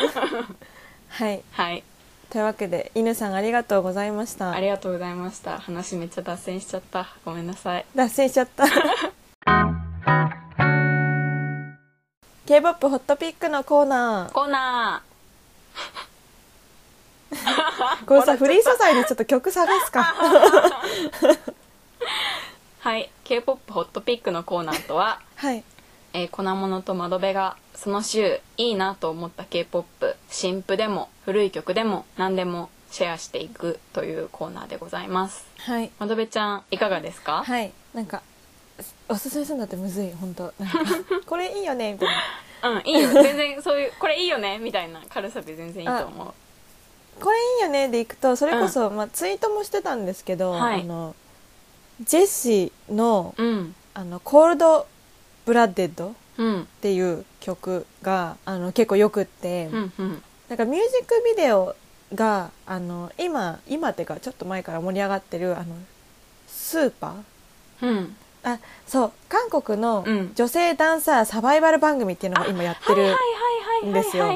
[1.08, 1.42] はい。
[1.50, 1.82] はい、
[2.30, 4.52] というわけで犬さんありがとうございました。
[4.52, 5.58] ありがとうございました。
[5.58, 7.08] 話めっちゃ脱線しちゃった。
[7.24, 7.84] ごめんなさい。
[7.96, 8.66] 脱線しちゃった。
[12.46, 14.32] K-POP ホットピックのコーナー。
[14.32, 15.02] コーナ
[18.06, 20.14] これさフリー素材でちょっと曲探すか。
[21.20, 21.38] ー
[22.80, 23.10] はい。
[23.24, 25.64] K p o p ホットピックのコーナーとははい。
[26.12, 35.46] えー粉物と窓辺がその週いいなと思った k p o p 新譜でも古い曲でも何でもシェアしていくというコーナーでございます。
[35.58, 35.90] はい。
[35.98, 37.72] 窓辺ちゃんいかがですか、はい。
[37.92, 38.22] なんか
[39.08, 40.12] おすすめするんだってむずい。
[40.12, 40.52] 本当。
[41.26, 42.08] これいいよねみたい
[42.62, 42.70] な。
[42.70, 43.10] うんいいよ。
[43.12, 46.34] 全然そういうこれいいよねみたいな軽さで全然いいと思う
[47.20, 48.36] これいいよねでいくと。
[48.36, 50.82] それこそ、まあ、ツイートもしてたんですけど、はい。
[50.82, 51.14] あの
[52.02, 54.86] ジェシーのうん「あのコールド・
[55.46, 56.68] ブラッデッド」っうん。
[56.82, 60.22] ていう曲があの結構よくって、うんうん。
[60.48, 61.74] なんかミュージックビデオ
[62.14, 65.74] があの今今っていうかちょっと前から盛り上がってるあの
[66.46, 67.86] スーパー？
[67.88, 68.16] うん。
[68.44, 70.32] あそう韓国のうん。
[70.34, 74.26] 女性ダンサーサバイバル番組っていうのが今やってる、はいはいはいはいですよ。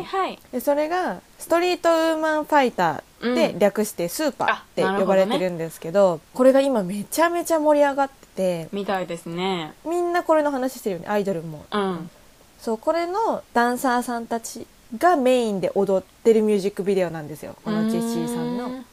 [0.53, 3.59] でそれがストリートウーマンファイターでうん。
[3.59, 9.75] 略してスーパーって呼ばれてるんですけどこれが今めちゃめちゃ盛り上がっててみたいですね。
[9.85, 11.67] みんなこれの話してるよねアイドルも。
[11.71, 12.11] うん。
[12.59, 14.67] そうこれのダンサーさんたち
[14.99, 17.57] がメインで踊ってるミュージックビデオなんですよ。
[17.65, 18.85] このジェシーさんの。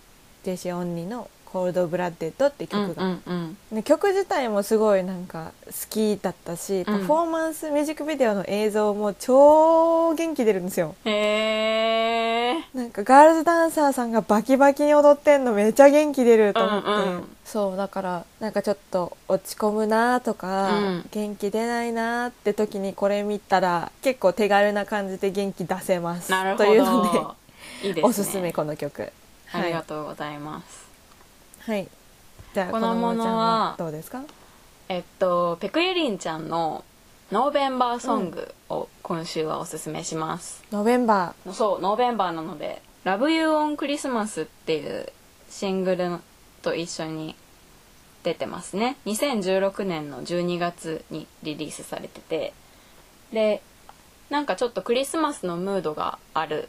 [0.43, 10.95] ジェシー・オンニーの「コールド・ブラッデッド」って曲が、うんうんで曲自体もすごいなんか好きだったし、パフォーマンスミュージックビデオの映像も超元気出るんですよ。
[11.05, 17.37] うんへえなんかガールズダンサーさんがバキバキに踊ってんのめっちゃ元気出ると思って、うんうん。
[17.45, 21.05] そうだからなんかちょっと落ち込むなとか、うん。
[21.11, 26.31] 元気出ないなって時にこれ見たら結構手軽な感じで元気出せます。
[26.31, 26.65] なるほど。
[26.65, 27.37] というの
[27.81, 28.03] でいいですね。
[28.03, 29.11] おすすめこの曲。
[29.51, 30.77] ありがう、とうございます。
[30.79, 30.86] はい
[32.53, 34.23] じゃあこのものはどうですか？
[34.89, 36.83] えっとペクユリンちゃんの
[37.31, 45.11] 「ノーベンバーソング」を今週はおすすめします、ノベンバそうノーベンバーなので「Love You on Christmas」っていう
[45.49, 46.19] シングル
[46.61, 47.35] と一緒に
[48.23, 48.97] 出てますね。
[49.05, 52.53] 2016年の12月にリリースされてて。
[53.33, 53.61] で
[54.29, 56.67] なんかちょっとクリスマスのムードがある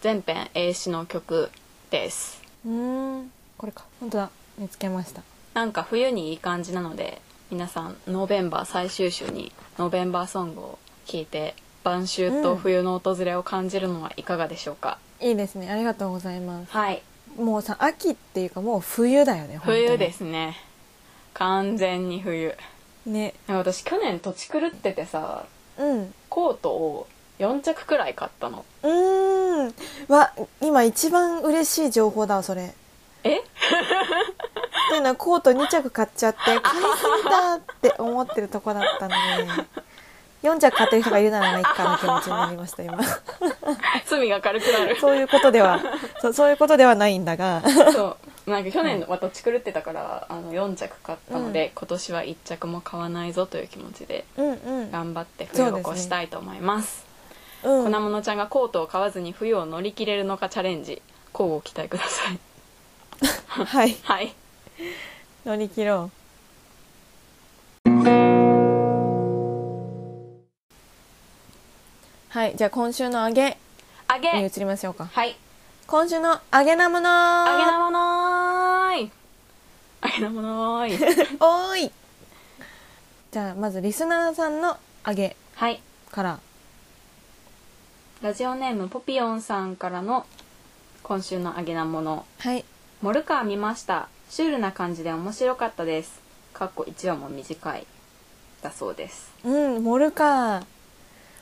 [0.00, 1.50] 全編英詞の曲
[1.90, 2.40] です。
[2.66, 3.84] ーうーんこれか。
[4.00, 4.30] 本当だ。
[4.56, 5.22] 見つけました。
[5.54, 15.70] なんか冬にいい感じなので皆さんノーベンバー最終週にノーベンバーソングを聴いて晩秋と冬の訪れを感じるのはいかがでしょうか、いいですね。
[15.70, 16.72] ありがとうございます。
[16.72, 17.02] はい。
[17.36, 20.56] もうさ秋っていうかもう冬だよね冬ですね。
[21.34, 22.54] 完全に冬。
[23.06, 23.34] ね。
[23.48, 25.46] 私去年土地狂っててさ
[25.78, 26.14] うん。
[26.28, 27.06] コートを
[27.38, 28.64] 4着くらい買ったの。
[28.82, 29.74] うーん。
[30.08, 32.74] わ今一番嬉しい情報だわそれ
[33.32, 33.38] え？
[33.38, 33.42] っ
[34.90, 36.62] ていうのはコート2着買っちゃって 買いす
[37.24, 39.16] ぎだって思ってるとこだったので
[40.42, 42.98] 4着買ってる人がいるならまあいっかの気持ちになりました今。
[44.06, 44.96] 罪が軽くなる。
[45.00, 45.80] そういうことでは
[46.20, 47.62] そうそういうことではないんだが。
[47.92, 48.50] そう。
[48.50, 54.90] なんか去年は土地狂ってたからあの4着買ったので、今年は1着も買わないぞという気持ちでうんうん。
[54.90, 57.04] 頑張って冬を越したいと思います。
[57.64, 57.92] うん。
[57.92, 61.02] 粉物ちゃんがコートを買わずに冬を乗り切れるのかチャレンジ
[61.34, 62.38] 交互期待ください
[63.20, 63.96] はい。
[64.02, 64.34] はい。
[65.44, 66.18] 乗り切ろう。
[72.30, 73.56] はいじゃあ今週の揚げ
[74.06, 74.32] あげ。
[74.40, 75.06] に移りましょうか。
[75.06, 75.36] はい。
[75.86, 79.10] 今週の揚げなものあげなものーい。
[80.00, 81.36] あげなものーい。
[81.40, 81.92] おーい。
[83.30, 84.76] じゃあまずリスナーさんの
[85.06, 85.80] 揚げはい。
[86.10, 86.38] から。
[88.22, 90.26] ラジオネームポピヨンさんからの
[91.02, 92.26] 今週のあげなもの。
[92.38, 92.64] はい
[93.00, 94.08] モルカー見ました。
[94.28, 96.20] シュールな感じで面白かったです。
[96.52, 97.86] かっこ1話も短い
[98.60, 99.32] だそうです。
[99.44, 100.64] うんモルカー。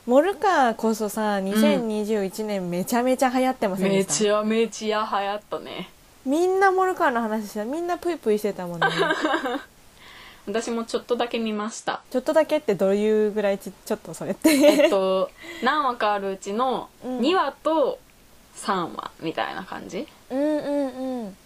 [0.05, 5.89] モルカーこそさ2021年めちゃめちゃ流行ってませんでめした、ちゃめちゃ流行ったね。
[6.25, 7.65] みんなモルカーの話してた。
[7.65, 8.87] みんなプイプイしてたもんね。
[10.45, 12.01] 私もちょっとだけ見ました。
[12.11, 14.51] ちょっとだけってどういうぐらいちちょっとそれって。
[14.51, 15.31] えっと
[15.63, 17.19] 何話かあるうちのうん。
[17.19, 17.97] 2話と
[18.57, 20.07] 3話みたいな感じ？
[20.29, 21.37] うんうんうん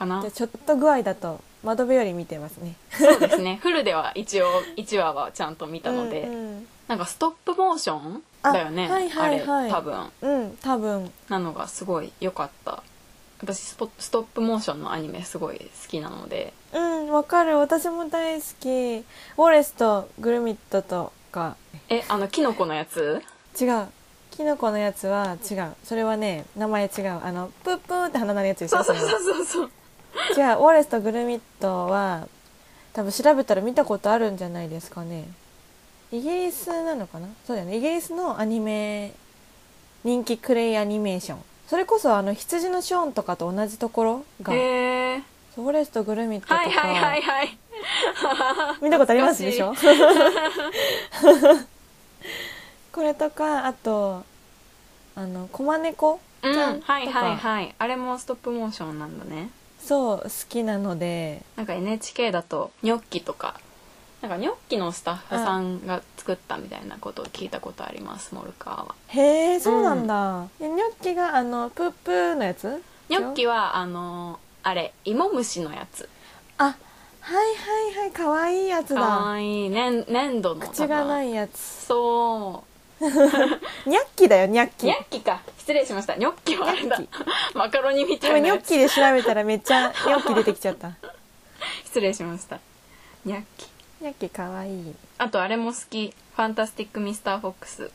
[0.00, 0.20] かな。
[0.22, 2.74] じゃあちょっと具合だと窓辺より見てますね。
[2.90, 3.60] そうですね。
[3.62, 9.62] フルでは一応1話はちゃんと見たので、うんなんかストップモーションあだよねはいはいはい。
[9.62, 10.10] あれ多分。
[10.22, 11.12] うん、うん、多分。
[11.28, 12.82] なのがすごい良かった。
[13.40, 16.52] 私スポストップモーションのアニメすごい好きなので。
[16.74, 17.58] うんわかる。
[17.58, 18.66] 私も大好き。
[18.68, 21.56] ウォレスとグルミットとか。
[21.88, 23.22] えあのキノコのやつ？
[23.60, 23.86] 違う。
[24.32, 25.74] キノコのやつは違う。
[25.84, 27.20] それはね名前違う。
[27.22, 28.82] あのプープーって鼻鳴るやつでしょ？
[28.82, 29.70] そうそうそうそう
[30.34, 32.26] そう違うウォレスとグルミットは
[32.92, 35.24] 多分調べたら見たことあるんじゃないですかね。
[36.12, 37.28] イギリスなのかな？
[37.46, 37.76] そうだよね。
[37.76, 39.12] イギリスのアニメ
[40.04, 41.38] 人気クレイアニメーション。
[41.68, 47.58] それこそあの羊のショーンとかと同じところが、ウォレスとグルミットとか、はいはいはいはい。
[48.82, 49.42] 見たことあります？
[49.42, 49.72] でしょ？
[52.92, 54.24] これとかあと
[55.14, 57.74] あのコマネコちうんゃんとか、はいはいはい。
[57.78, 59.50] あれもストップモーションなんだね
[59.84, 61.42] そう好きなので。
[61.56, 63.60] なんか NHK だとニョッキとか
[64.22, 68.94] なんかニョッキのスタッフさんが作ったみたいなことを聞いたことありますモルカーは。
[69.08, 72.82] へえそうなんだ、いやニョッキがあのプープーのやつ？
[73.08, 76.08] ニョッキはあのあれ芋虫のやつ。
[76.58, 80.66] あはいはいはいかわいいやつかだわいいね粘土の。
[80.68, 81.58] 口がないいやつ。
[81.58, 82.64] そ
[83.00, 84.86] ニャッキだよニャッうキ。
[84.86, 85.40] ニャッキか。
[85.58, 86.16] 失礼しました。
[86.16, 87.00] ニョッキはあれだ
[87.54, 88.48] マカロニみた今いな。
[88.48, 90.92] ニョッキで調べたらめっちゃニョッキ出てきちゃった。
[91.84, 92.60] 失礼しました。
[93.24, 93.66] ニャッキ。
[94.02, 94.94] ニャッキかわいい。
[95.18, 96.12] あとあれも好き。
[96.36, 97.90] ファンタスティック・ミスター・フォックス。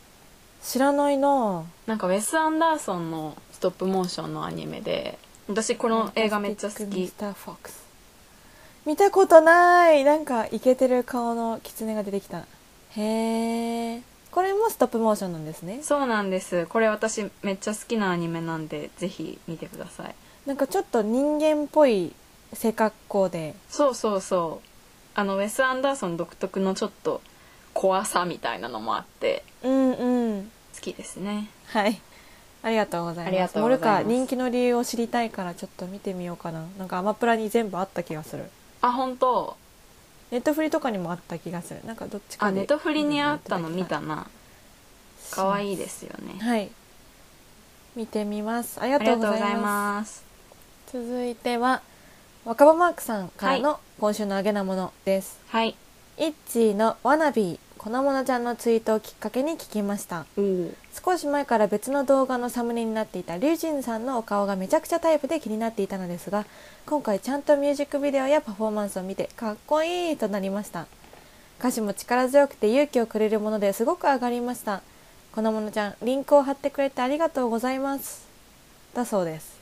[0.64, 1.64] 知らないな。
[1.86, 6.86] なんかウェス・アンダーソンのストップモーションのアニメで私この映画めっちゃ好き。
[6.86, 7.86] ミスターフォックス。
[8.86, 10.04] 見たことない。
[10.04, 12.40] なんかイケてる顔のキツネが出てきた。
[12.40, 15.80] へえこれもストップモーションなんですね。
[15.82, 16.66] そうなんです。
[16.66, 20.16] これ私めっちゃ好きなアニメなんでぜひ見てください。
[20.46, 22.12] なんかちょっと人間っぽい
[22.52, 23.56] 背格好で。
[23.70, 24.68] そうそうそう。
[25.18, 27.22] あのウェス・アンダーソン独特のちょっと
[27.74, 30.52] 怖さみたいなのもあってうんうん。
[30.76, 31.48] 好きですね。
[31.68, 32.02] はい。
[32.62, 33.28] ありがとうございます。
[33.28, 34.04] ありがとうございます。
[34.04, 36.66] モルカ人気の理由を知りたいからちょっと見てみようかな。
[36.78, 38.52] なんかアマプラに全部あった気がする。
[38.82, 39.56] あ本当
[40.32, 41.82] ネットフリとかにもあった気がする。
[41.86, 44.08] なんかどっちかであネトフリにあったの見たな。
[44.16, 44.28] な
[45.32, 46.40] 可愛いですよね。
[46.40, 46.70] はい。
[47.96, 48.80] 見てみます。
[48.82, 50.24] ありがとうございます。
[50.92, 51.82] 続いては
[52.46, 55.76] 若葉マークさんからの今週のあげなものです、はい。
[56.18, 60.26] イッチーのワナビー粉物ちゃんのツイートをきっかけに聞きました。
[60.38, 60.72] お
[61.06, 66.46] 少し前から別の動画のサムネになっていたリュウジンさんのお顔がめちゃくちゃタイプで気になっていたのですが
[66.86, 70.88] 今回ちゃんとミュージックビデオやパフォーマンスを見てかっこいいとなりました。
[71.60, 74.82] 歌詞も力強くて勇気をくれるものですごく上がりました。
[75.34, 78.26] このものちゃんリンクを貼ってくれてありがとうございます。
[78.94, 79.56] だそうです。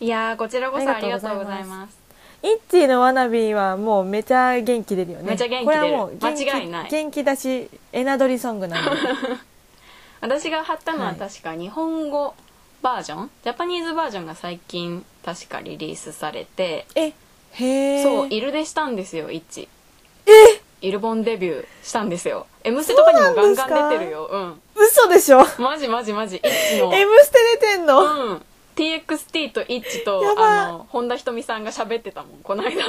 [0.00, 1.98] いやーこちらこそあありりがとうございます
[2.42, 5.30] イッチーのワナビーはもうめちゃ元気出るよね。
[5.32, 6.90] めちゃ元気これはもう元気間違いない。
[6.90, 8.90] 元気だしエナドリソングなんで
[10.20, 12.34] 私が貼ったのははい確か日本語
[12.82, 16.86] バージョン、ジャパニーズバージョンが最近確かリリースされて。
[16.94, 17.12] え
[17.52, 19.68] へえそうイルでしたんですよイッチ。
[20.26, 20.60] え？
[20.82, 24.24] イルボンデビューしたんですよ「M ステ」とかにもガンガン出てるよ。
[24.32, 24.60] うん。
[24.76, 25.44] 嘘でしょ？
[25.58, 26.94] マジマジマジイッチの。
[26.94, 28.42] M ステ出てんの、うん
[28.76, 30.68] TXT とイッチとやば。
[30.68, 32.84] あの本田仁美さんが喋ってたもんこの間。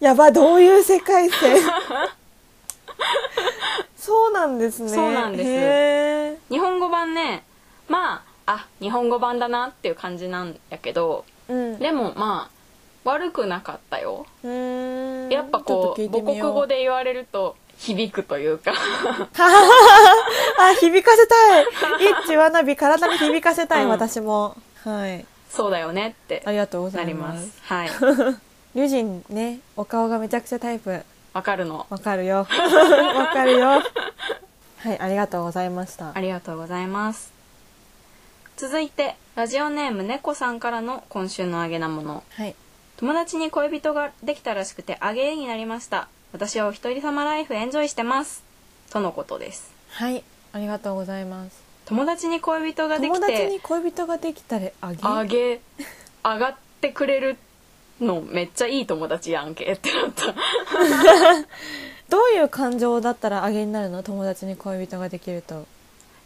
[0.00, 1.56] やばどういう世界線？
[3.96, 4.88] そうなんですね。
[4.88, 5.48] そうなんです。
[5.50, 6.36] へー。
[6.50, 7.44] 日本語版ね
[7.88, 11.78] まああ日本語版だなっていう感じなんやけどうん。
[11.78, 14.26] でもまあ悪くなかったよ。
[14.44, 15.30] うーん。
[15.30, 16.52] やっぱこちょう母国っと聞いてみよう。
[16.52, 18.72] 語で言われると響くというか。
[18.72, 18.74] あ
[20.80, 21.64] 響かせたい。
[21.64, 21.66] イ
[22.12, 23.90] ッチわなび体に響かせたい、うん。
[23.90, 24.56] 私も
[24.88, 25.24] はい。
[25.50, 27.50] そうだよねってありがとうござないりまます。
[27.50, 27.88] すはい。
[28.74, 31.02] リュウジンねお顔がめちゃくちゃタイプ。
[31.32, 31.86] わかるの。
[31.90, 32.46] わかるよ。
[32.48, 33.66] わかるよ。
[34.78, 36.12] はいありがとうございました。
[36.14, 37.32] ありがとうございます。
[38.56, 42.22] 続いてラジオネーム猫さんからの今週のあげなもの。
[42.30, 42.54] はい。
[42.96, 46.08] 友達に恋人ができたらしくてあげになりました。
[46.32, 48.42] 私はお一人様ライフエンジョイしてます。
[48.90, 49.70] とのことです。
[49.90, 50.22] はい
[50.52, 54.98] ありがとうございます友達に恋人がで友きて達に恋人ができたらあげ？
[55.02, 55.60] あげ
[56.24, 57.36] 上がってくれる
[58.00, 60.34] のめっちゃいい友達やんけってなった。
[62.08, 64.02] どういう感情だったらあげになるの？
[64.02, 65.64] 友達に恋人ができると。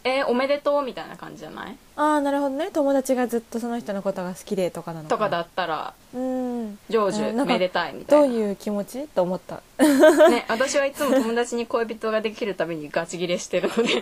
[0.03, 1.77] えーおめでとうみたいな感じじゃない？
[1.95, 2.71] ああなるほどね。
[2.73, 6.79] 友達がずっとその人のことが好きでとかなのとかだだったらうん。
[6.89, 9.07] 成うんめでたいみたどいうないう気持ち？
[9.09, 9.61] と思った。
[9.77, 14.01] ね、私はいつも友達に恋人ができるたびにガチギレしてるので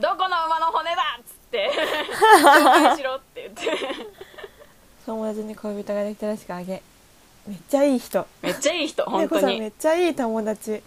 [0.00, 1.70] どこの馬の骨だっつって
[2.42, 3.86] 紹介しろって言って。
[5.06, 6.82] 友達に恋人ができたらしくあげ。
[7.46, 8.26] めっちゃいい人。
[8.42, 10.82] めっちゃいい人本当猫さんめにっちゃいい友達。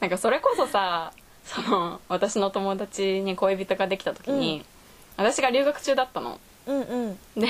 [0.00, 1.12] なんかそれこそさ
[1.44, 4.64] その私の友達に恋人ができた時に、
[5.16, 6.38] 私が留学中だったの。
[6.66, 7.18] うんうん。
[7.36, 7.48] で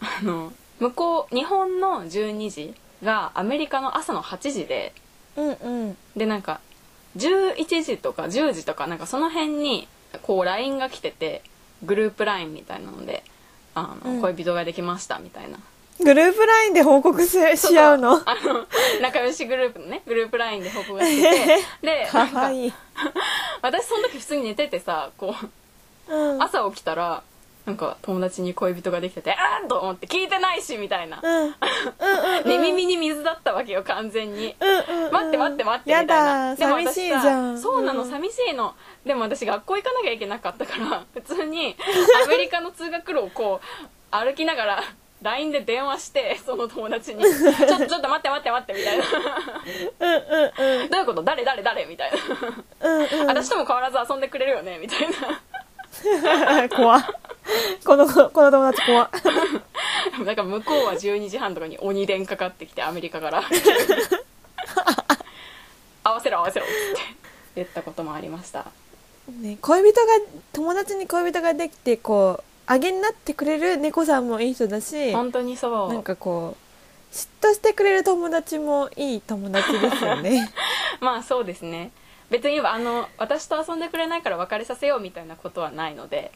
[0.00, 4.94] あの向こう日本の12時がアメリカの朝の8時で
[5.36, 5.96] うんうん。
[6.16, 6.60] でなんか
[7.16, 9.86] 11時とか10時とかなんかその辺に
[10.22, 11.42] こう LINE が来てて
[11.84, 13.22] グループ LINE みたいなので
[13.74, 14.20] あの、うん。
[14.20, 15.58] 恋人ができましたみたいな。
[16.02, 18.12] グループラインで報告しし合うの？
[18.14, 18.66] あの
[19.02, 22.72] 仲良しグループのねグループ LINE で報告しててでかわいい、
[23.60, 25.34] 私その時普通に寝ててさこ
[26.08, 27.22] ううん、朝起きたら
[27.70, 31.32] なんか友達に恋人ができててあーと思って聞いてないしみたいな、うん。
[31.32, 34.56] うんうんうん寝 耳に水だったわけよ完全に。
[34.58, 35.12] うんうんうん。
[35.12, 36.54] 待って待って待ってみたやいな。
[36.54, 37.58] だでも寂しいじゃん。
[37.58, 38.74] そうなの、ん寂しいの。
[39.04, 41.76] でも私学校行かなきゃいけなかったから 普通に
[42.24, 44.82] アメリカの通学路をこう歩きながら
[45.22, 49.04] LINE で電話してその友達に「ちょっとちょっと待って待って待って」みたいな。
[50.00, 51.22] うんうんうん「どういうこと？
[51.22, 51.44] 誰？
[51.44, 51.62] 誰？
[51.62, 52.10] 誰?」みたい
[52.80, 52.88] な。
[52.88, 55.40] うんうん「私とも変わらず遊んでくれるよね」みたいな
[56.74, 57.04] 怖っ。
[57.84, 59.10] このこの友達怖っ。
[60.24, 63.42] なんか向こうは12時半とかに鬼電かかってきてアメリカから。
[66.02, 66.74] 合わせろ合わせろって
[67.56, 68.66] 言ったこともありました。
[69.28, 70.12] ね、恋人が
[70.52, 75.92] 友達に恋人ができてこうあげになってくれる猫さんもいい人だし本当にそう。
[75.92, 80.52] なんかこう嫉妬してくれる友達もいい友達ですよね。
[81.00, 81.92] まあそうですね
[82.30, 86.32] 別にあの私と遊んでくれないから別れさせようみたいなことはないので、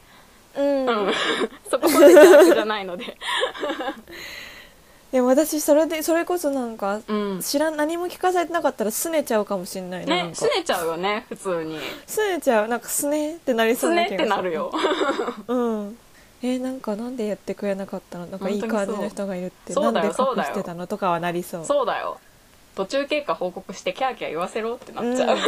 [0.55, 1.13] うん、うん、
[1.69, 2.13] そこまで
[2.53, 3.17] じゃないので、
[5.11, 11.79] でも私それでそれこそなんかうん、知らん何も聞かされてなかったら拗ねちゃうかもしれないねすねちゃうよね普通に。
[12.07, 12.67] 拗ねちゃう。
[12.67, 14.25] なんかすねってなりそすねっうな気がする。
[14.25, 14.71] てなるよ。
[15.47, 15.97] うん。
[16.43, 18.25] えーなんかなんでやってくれなかったの？
[18.27, 19.73] なんかいい感じの人がいるって。
[19.73, 20.85] なんで隠してたの？
[20.85, 21.65] とかはなりそう。
[21.65, 22.19] そうだよ
[22.75, 25.41] 途中経過報告してキャーキャー言わせろってなっちゃう、うん。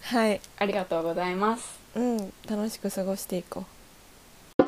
[0.00, 0.40] はい。
[0.58, 1.78] ありがとうございます。
[1.96, 2.32] うん。
[2.48, 3.64] 楽しく過ごしていこ
[4.58, 4.66] う。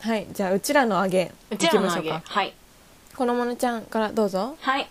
[0.00, 0.26] はい。
[0.32, 2.10] じゃあうちらのあげうちらのあげ。
[2.10, 2.52] はい。
[3.16, 4.56] このものちゃんからどうぞ。
[4.60, 4.88] はい。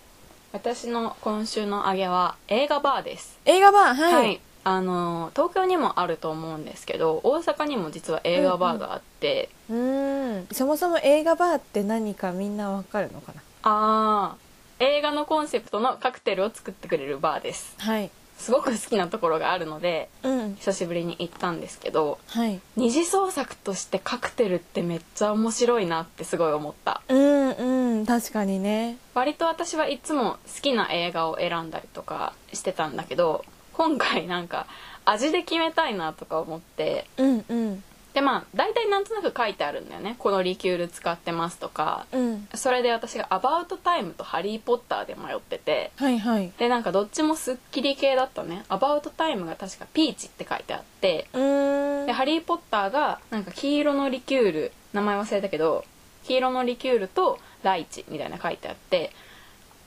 [0.52, 3.38] 私の今週のあげは映画バーです。
[3.44, 13.42] 映画版はい、はい、あの東京にもあると思うんですけど大阪にも実は映画バーがあって、うんそもそも映画バーって何かみんなわかるのかな？
[13.64, 14.45] ああ
[14.78, 17.74] 映画のコンセプトのカクテルを作ってくれるバーです。
[17.78, 18.10] はい。
[18.38, 20.54] すごく好きなところがあるのでうん。
[20.56, 22.60] 久しぶりに行ったんですけどはい。
[22.76, 27.00] 二次創作としてカクテルってめっちゃ面白いなってすごい思った。
[27.08, 28.06] うんうん。
[28.06, 28.98] 確かにね。
[29.14, 34.66] 割と私はいつも好きな映画を選んだりとかしてたんだけど今回なんか
[35.06, 37.84] 味で決めたいなとか思ってうんうん
[38.16, 40.16] でまあ大体なんとなく書いてあるんだよね。
[40.18, 42.06] このリキュール使ってますとか。
[42.12, 42.48] うん。
[42.54, 45.90] それで私が「アバウトタイム」と「ハリー・ポッター」で迷ってて。
[45.96, 46.50] はいはい。
[46.56, 51.28] でなんかどっちもすっきり系だったね「アバウトタイム」が確か「ピーチ」って書いてあって。
[52.06, 55.84] で「ハリー・ポッター」がなんか黄色のリキュール名前忘れたけど
[56.24, 59.12] 黄色のリキュールとライチみたいな書いてあって。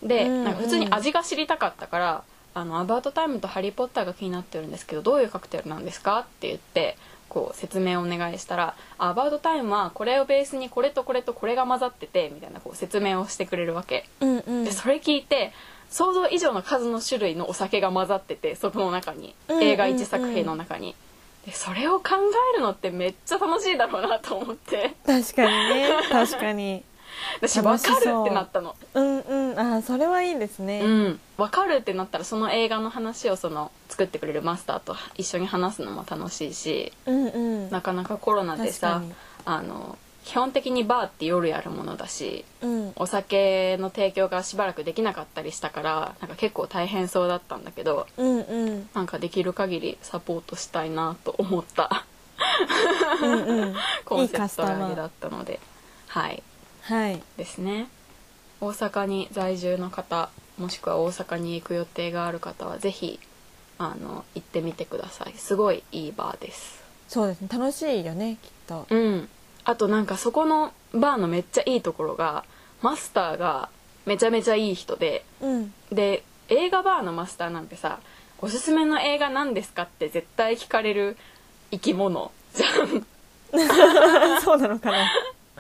[0.04, 0.44] でうん。
[0.44, 2.24] なんか普通に味が知りたかったから
[2.54, 6.96] 「あのアバウトタイムとハリー・ポッターが気になってるんですけどどういうカクテルなんですか?」って言って
[7.30, 14.06] こう説明をお願いしたら「アバウトタイムはこれをベースにこれとこれとこれが混ざってて」みたいなこう説明をしてくれるわけ。
[14.20, 14.66] うんうん。
[14.66, 15.54] でそれ聞いて
[15.90, 20.96] 想像以上の数の種類のお酒が混ざっててそこの中に映画1作品の中に、
[21.46, 22.16] でそれを考
[22.54, 24.96] えるのってめっちゃ楽しいだろうなと思って。
[25.06, 25.90] 確かにね。
[26.12, 26.84] 確かに。
[27.42, 28.76] 私分かるってなったの。
[28.94, 31.20] うんうんあーそれはいいですね、うん。
[31.38, 37.70] 分かるってなったらその映画の話をその作ってくれるマスターと一緒に話すのも楽しいしうんうん。
[37.70, 39.02] なかなかコロナでさ
[39.46, 42.94] あの基本的にバーって夜やるものだしうん。
[42.96, 48.90] お酒の提供がしばらくできなかったりしたからなんか結構大変そうだったんだけどうんうん。
[48.94, 52.06] なんかできる限りサポートしたいなと思った。
[53.22, 53.76] うんうん。
[54.06, 55.60] コンセプトラゲだったので。
[56.08, 56.44] はい。
[56.84, 57.22] はい。
[57.38, 57.88] ですね
[58.62, 63.20] 大阪に在住の方もしくは大阪に行く予定がある方はぜひ
[63.78, 65.34] あの行ってみてください。
[65.38, 66.84] すごいいいバーです。
[67.08, 67.48] そうですね。
[67.52, 68.86] 楽しいよねきっと。
[68.90, 69.30] うん。
[69.64, 72.44] あとなんかそこのバーのめっちゃいいところが
[72.82, 73.70] マスターが
[74.06, 75.74] めちゃめちゃいい人でうん。
[75.92, 78.00] で映画バーのマスターなんてさ
[78.42, 81.16] 「おすすめの映画何ですか?」って絶対聞かれる
[81.72, 83.06] 生き物じゃん。
[84.42, 85.10] そうなのかな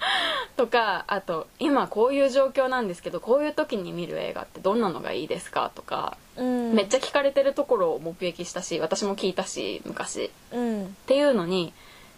[0.57, 6.73] とかあと「今こういう状況なんですけどこういう時に見る映画ってどんなのがいいですか?」とか、うん。
[6.73, 10.25] めっちゃ聞かれてるところを目撃したし私も聞いたし昔。
[10.25, 10.95] っうん。
[11.05, 11.73] ていうのに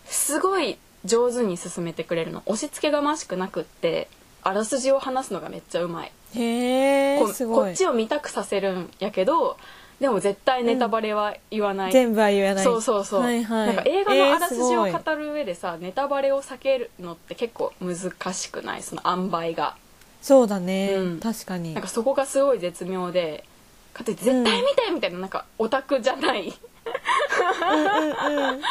[0.06, 2.44] すごい上手に進めてくれるの。
[2.46, 4.08] 押し付けがましくなくって
[4.44, 6.12] あらすじを話すのがめっちゃうまい。
[6.36, 9.58] へここっちを見たくさせるんやけど
[10.02, 12.64] でも絶対ネタバレは言わない、全部は言えない。
[12.64, 13.68] そうそうそう、はいはい。
[13.68, 18.82] なんか映画のあらすじを語る上でさ、ネタバレを避けるのって結構難しくない？
[18.82, 19.76] その塩梅が。
[20.24, 21.20] そうだね、うん。
[21.20, 21.76] 確かに。
[21.76, 23.46] なんかそこがすごい絶妙で
[23.94, 26.48] かといって絶対見てみたいななんかオタクじゃない。
[26.48, 28.62] うんうんうん。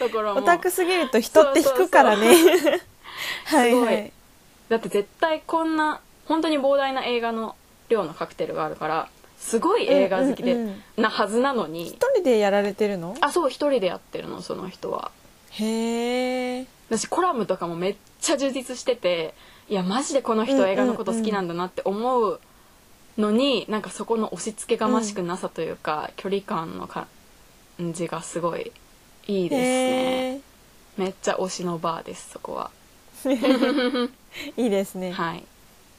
[0.00, 0.40] ところも。
[0.40, 2.26] オタクすぎると人って引くからね。
[3.44, 4.12] はいすごはいい。
[4.68, 7.54] だって絶対こんな本当に膨大な映画の
[7.88, 9.08] 量のカクテルがあるから
[9.46, 11.02] すごい映画好きで、うんうんうん。
[11.04, 11.86] なはずなのに。
[11.86, 13.14] 一人でやられてるの？
[13.20, 15.12] あそう一人でやってるのその人は。
[15.52, 19.34] へえ私コラムとかもめっちゃ充実してて
[19.68, 22.40] いやマジでこの人映画のこと好きなんだなって思う
[23.16, 27.06] のに、なんかそこの押し付けがましくなさというか、距離感の感
[27.92, 28.72] じがすごい
[29.28, 30.34] いいですね。
[30.34, 30.40] へ
[30.98, 32.70] めっちゃ推しのバーですそこは。
[33.24, 34.10] ー
[34.58, 35.44] いいですね、はい。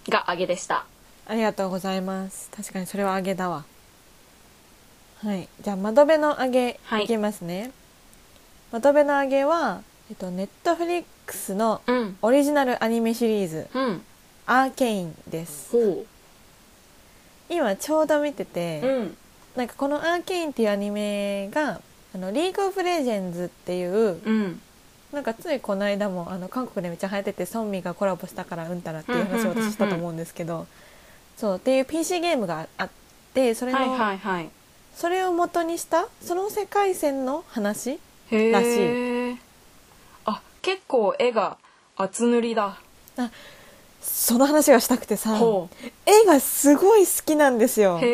[0.10, 0.86] が揚げでした
[1.30, 2.50] ありがとうございます。
[2.56, 3.66] 確かにそれは揚げだわ。
[5.22, 5.50] はい。
[5.62, 7.04] じゃあ窓辺の揚げはい。
[7.04, 7.72] いきますね、
[8.72, 12.18] 窓辺の揚げはえっとネットフリックスのうん。
[12.22, 13.68] オリジナルアニメシリーズ。
[13.74, 14.02] うん
[14.48, 15.72] 「アーケイン」です。
[15.72, 16.06] ほ
[17.50, 19.18] 今ちょうど見てて、ううん。
[19.58, 21.82] なんかこの「アーケイン」っていうアニメが
[22.16, 24.62] 「あのリーグ・オブ・レジェンズ」っていううん。
[25.12, 30.68] なんかついこの間もあの韓国でめっちゃ流行っててソンミがコラボしたからうんたらっていう話を私したと思うんですけど
[31.38, 32.90] そうっていう PC ゲームがあっ
[33.34, 34.50] てそれの、はいはいはい。
[34.96, 38.00] それを元にしたその世界線の話
[38.32, 39.38] へらえ
[40.26, 41.58] あ結構絵が
[41.96, 42.80] 厚塗りだ
[44.02, 45.70] その話がしたくてさほ
[46.06, 47.94] 絵がすごい好きなんですよ。
[47.94, 48.06] なんか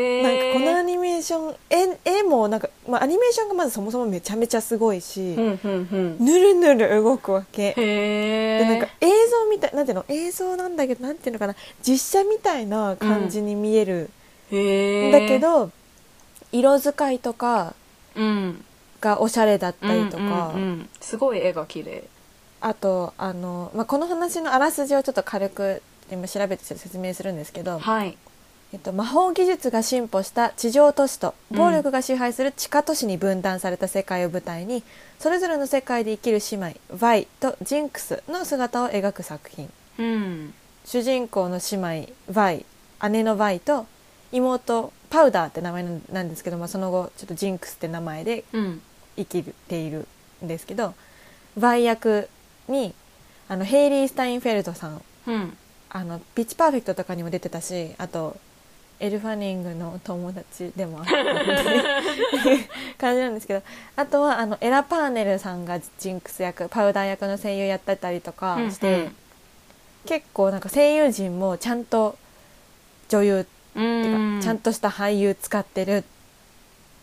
[0.54, 6.26] このアニメーション絵絵もなんか、まあ、アニメーションがまずそもそもめちゃめちゃすごいし、ううんうんうん。
[6.26, 7.74] ぬるぬる動くわけ。
[7.74, 11.56] でなんか映像みたいなんていうの映像なんだけどなんていうのかな
[11.88, 14.10] 実写みたいな感じに見える
[14.52, 15.72] へえんだけど、
[16.52, 17.74] 色使いとか
[18.16, 18.64] うん。
[19.02, 20.90] がおしゃれだったりとか、うんうんうん。
[21.02, 22.04] すごい絵が綺麗
[22.64, 28.18] あとあの、まあ、この話のあらすじをちょっと軽く今調べて説明するんですけど、はい。
[28.72, 34.82] えっと、魔法技術が進歩した地上都市と暴力が支配する地下都市に分断された世界を舞台に、
[35.20, 39.70] それぞれの世界で生きる姉妹ヴァイとジンクスの姿を描く作品。
[40.00, 40.54] うん。
[40.86, 42.66] 主人公の姉妹ヴァイ
[43.12, 43.86] 姉のヴァイと
[44.32, 48.82] 妹パウダーって名前なんですけど、まあ、その後ちょっとジンクスって名前でうん。
[49.16, 50.08] 生きている
[50.44, 50.96] んですけど
[51.60, 52.30] ヴァイ役
[52.68, 52.94] に
[53.48, 55.02] あのヘイリー・スタインフェルトさん。
[55.28, 55.58] うん。
[55.90, 58.36] あのピッチパーフェクトとかにも出てたしあと
[59.00, 63.62] エル・ファニングの友達でもあったっていう 感じなんですけど
[63.96, 69.02] あとはあのエラ・パーネルさんがジンクス役パウダー役の声優やってたりとかして、うん。
[69.02, 69.16] うん
[70.06, 72.18] 結構なんか声優陣もちゃんと
[73.10, 76.04] 女優ってういうか、ちゃんとした俳優使ってるっ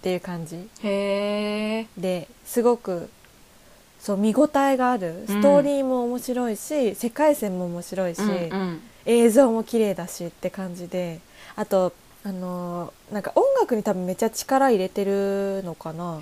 [0.02, 0.68] ていう感じ
[1.96, 3.11] ですごく
[4.01, 5.24] そう見応えがある。
[5.26, 8.80] ストーリーも面白いし、世界線も面白いし、うんうん。
[9.07, 11.20] 映像も綺麗だしって感じで
[11.57, 16.20] あとあのーなんか音楽に多分めっちゃ力入れてるのかな。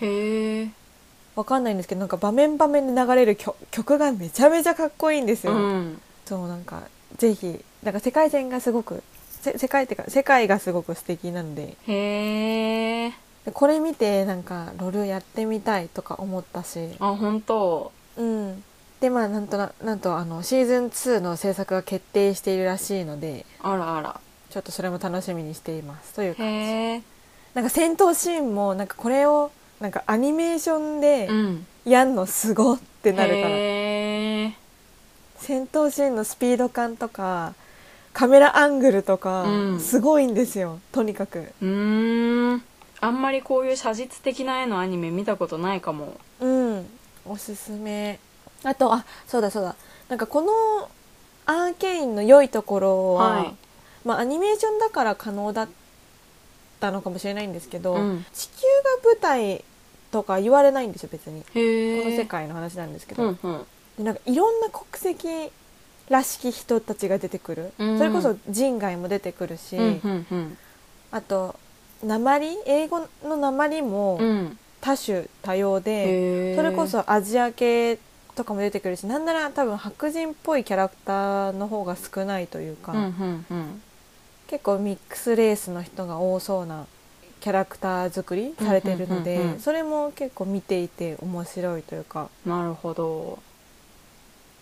[1.35, 6.01] わかんないんですけどなんか場面場面で流れる曲曲がめちゃめちゃかっこいいんですよ、うん。
[6.25, 6.83] そうなんか
[7.17, 9.03] ぜひなんか世界線がすごく
[9.41, 11.77] せ世界ってか世界がすごく素敵なので。
[11.87, 13.11] へえ。
[13.11, 13.15] で
[13.53, 16.79] これ見てなんかロールやってみたいとか思ったし。
[16.99, 17.93] あ本当。
[18.17, 18.65] うん。
[19.01, 24.21] でまあなんとななんとあのシーズン2の制作が決定しているらしいのであらあら。
[24.51, 27.05] ちょっとそれも楽しみにしていますという感じ。
[27.55, 31.67] なんか戦闘シーンもなんかこれをなんかアニメーションでうん。
[31.85, 34.55] やんのすごってなるから、へえ。
[35.39, 37.55] 戦闘シーンのスピード感とか
[38.13, 39.81] カメラアングルとかうん。
[39.81, 41.53] すごいんですよ、とにかく。
[41.63, 42.63] うーん
[43.01, 46.17] あんまりこういう写実的な絵のアニメ見たことないかも。
[46.41, 46.87] うん。
[47.25, 48.19] おすすめ。
[48.65, 49.77] あとあそうだそうだ。
[50.09, 50.91] なんかこの
[51.47, 53.55] アーケインの良いところは、はい。
[54.05, 55.69] まあアニメーションだから可能だっ
[56.81, 58.25] たのかもしれないんですけど、うん。
[58.33, 58.63] 地球
[59.05, 59.65] が舞台
[60.11, 61.45] とか言われないんですよ別に。
[61.55, 63.67] へえこの世界の話なんですけど、うんうん。
[63.99, 65.53] でなんかいろんな国籍
[66.09, 67.99] らしき人たちが出てくる、うん。
[67.99, 70.59] それこそ人外も出てくるし、うんうんうん。
[71.13, 71.55] あと
[72.03, 74.59] 鉛英語の鉛もうん。
[74.81, 77.99] 多種多様で、それこそアジア系
[78.37, 83.83] とかも出てくるしなんなら多分白人っぽいキャラクターの方が少ないというか、うんうんうん。
[84.47, 86.87] 結構ミックスレースの人が多そうな
[87.41, 89.61] キャラクター作りされてるので、うんうんうんうん。
[89.61, 92.29] それも結構見ていて面白いというか。
[92.47, 93.41] なるほど。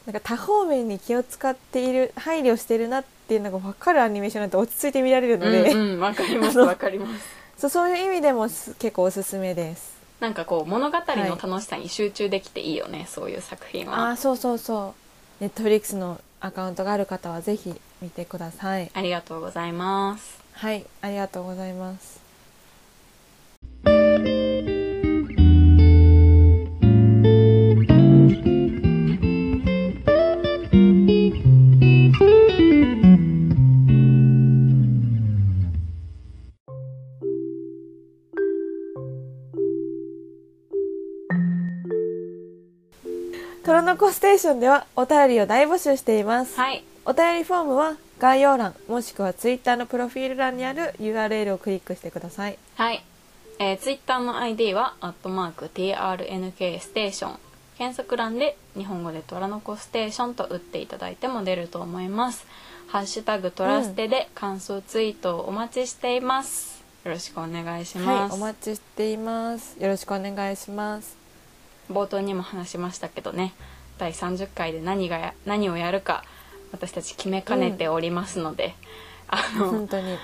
[0.06, 7.26] なんか多方面に気を使っている配慮してるなっていうのが分かるアニメーションなんて落ち着いて見られるので、うんうんわかりますあのわかります。
[7.58, 9.96] そうそういう意味でもす結構おすすめです。
[10.20, 13.98] なんかこう物語の楽しさに集中できていいよね、そういう作品は。
[13.98, 14.94] ああそうそうそ
[15.40, 15.42] う。
[15.42, 18.90] ネットフリックスのアカウントがある方はぜひ見てください。
[18.94, 20.46] ありがとうございます。
[20.56, 22.18] はいありがとうございます
[43.96, 46.60] トロノコステーションではお便りを大募集しています。
[46.60, 46.84] はい。
[47.06, 52.58] お便りフォームは概要欄もしくはツイッターのプロフィール欄にある URL をクリックしてください。
[52.74, 53.02] はい、
[53.58, 57.38] えー、ツイッターの ID は「アットマーク #TRNK ステーション」
[57.78, 62.46] 検索欄で日本語で「トラノコステーション」と打っていただいても出ると思います
[62.88, 66.84] 「ハッシュタグトラステ」で感想ツイートをお待ちしています。
[67.04, 69.74] よろしくお願いします、はいお待ちしています。
[69.80, 71.16] よろしくお願いします。
[71.90, 73.54] 冒頭にも話しましたけどね
[73.98, 76.24] 第30回で何がや何をやるか
[76.72, 78.74] 私たち決めかねておりますので、
[79.28, 80.18] あの本当に。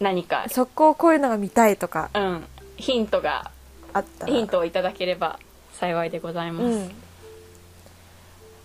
[0.00, 2.10] 何か速攻こういうのが見たいとか。
[2.14, 2.44] うん。
[2.76, 3.50] ヒントが
[3.92, 4.32] あったら。
[4.32, 5.38] ヒントをいただければ
[5.72, 6.90] 幸いでございます、うん。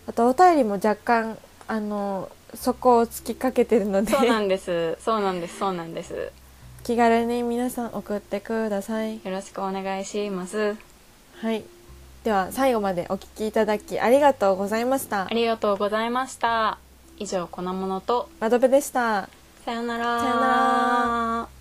[0.07, 1.37] あとお便りも若干
[1.67, 4.11] あのそこを突きかけてるので。
[4.11, 4.97] そうなんです。
[5.01, 5.59] そうなんです。
[5.59, 6.31] そうなんです。
[6.83, 9.15] 気軽に皆さん送ってください。
[9.15, 10.75] よろしくお願いします。
[11.35, 11.63] はい
[12.23, 15.25] では最後までお聞きいただきありがとうございました。
[15.25, 16.77] ありがとうございました。
[17.17, 18.29] 以上粉物と。
[18.39, 19.29] マドベでした。
[19.65, 20.19] さよなら。
[20.19, 21.58] さよなら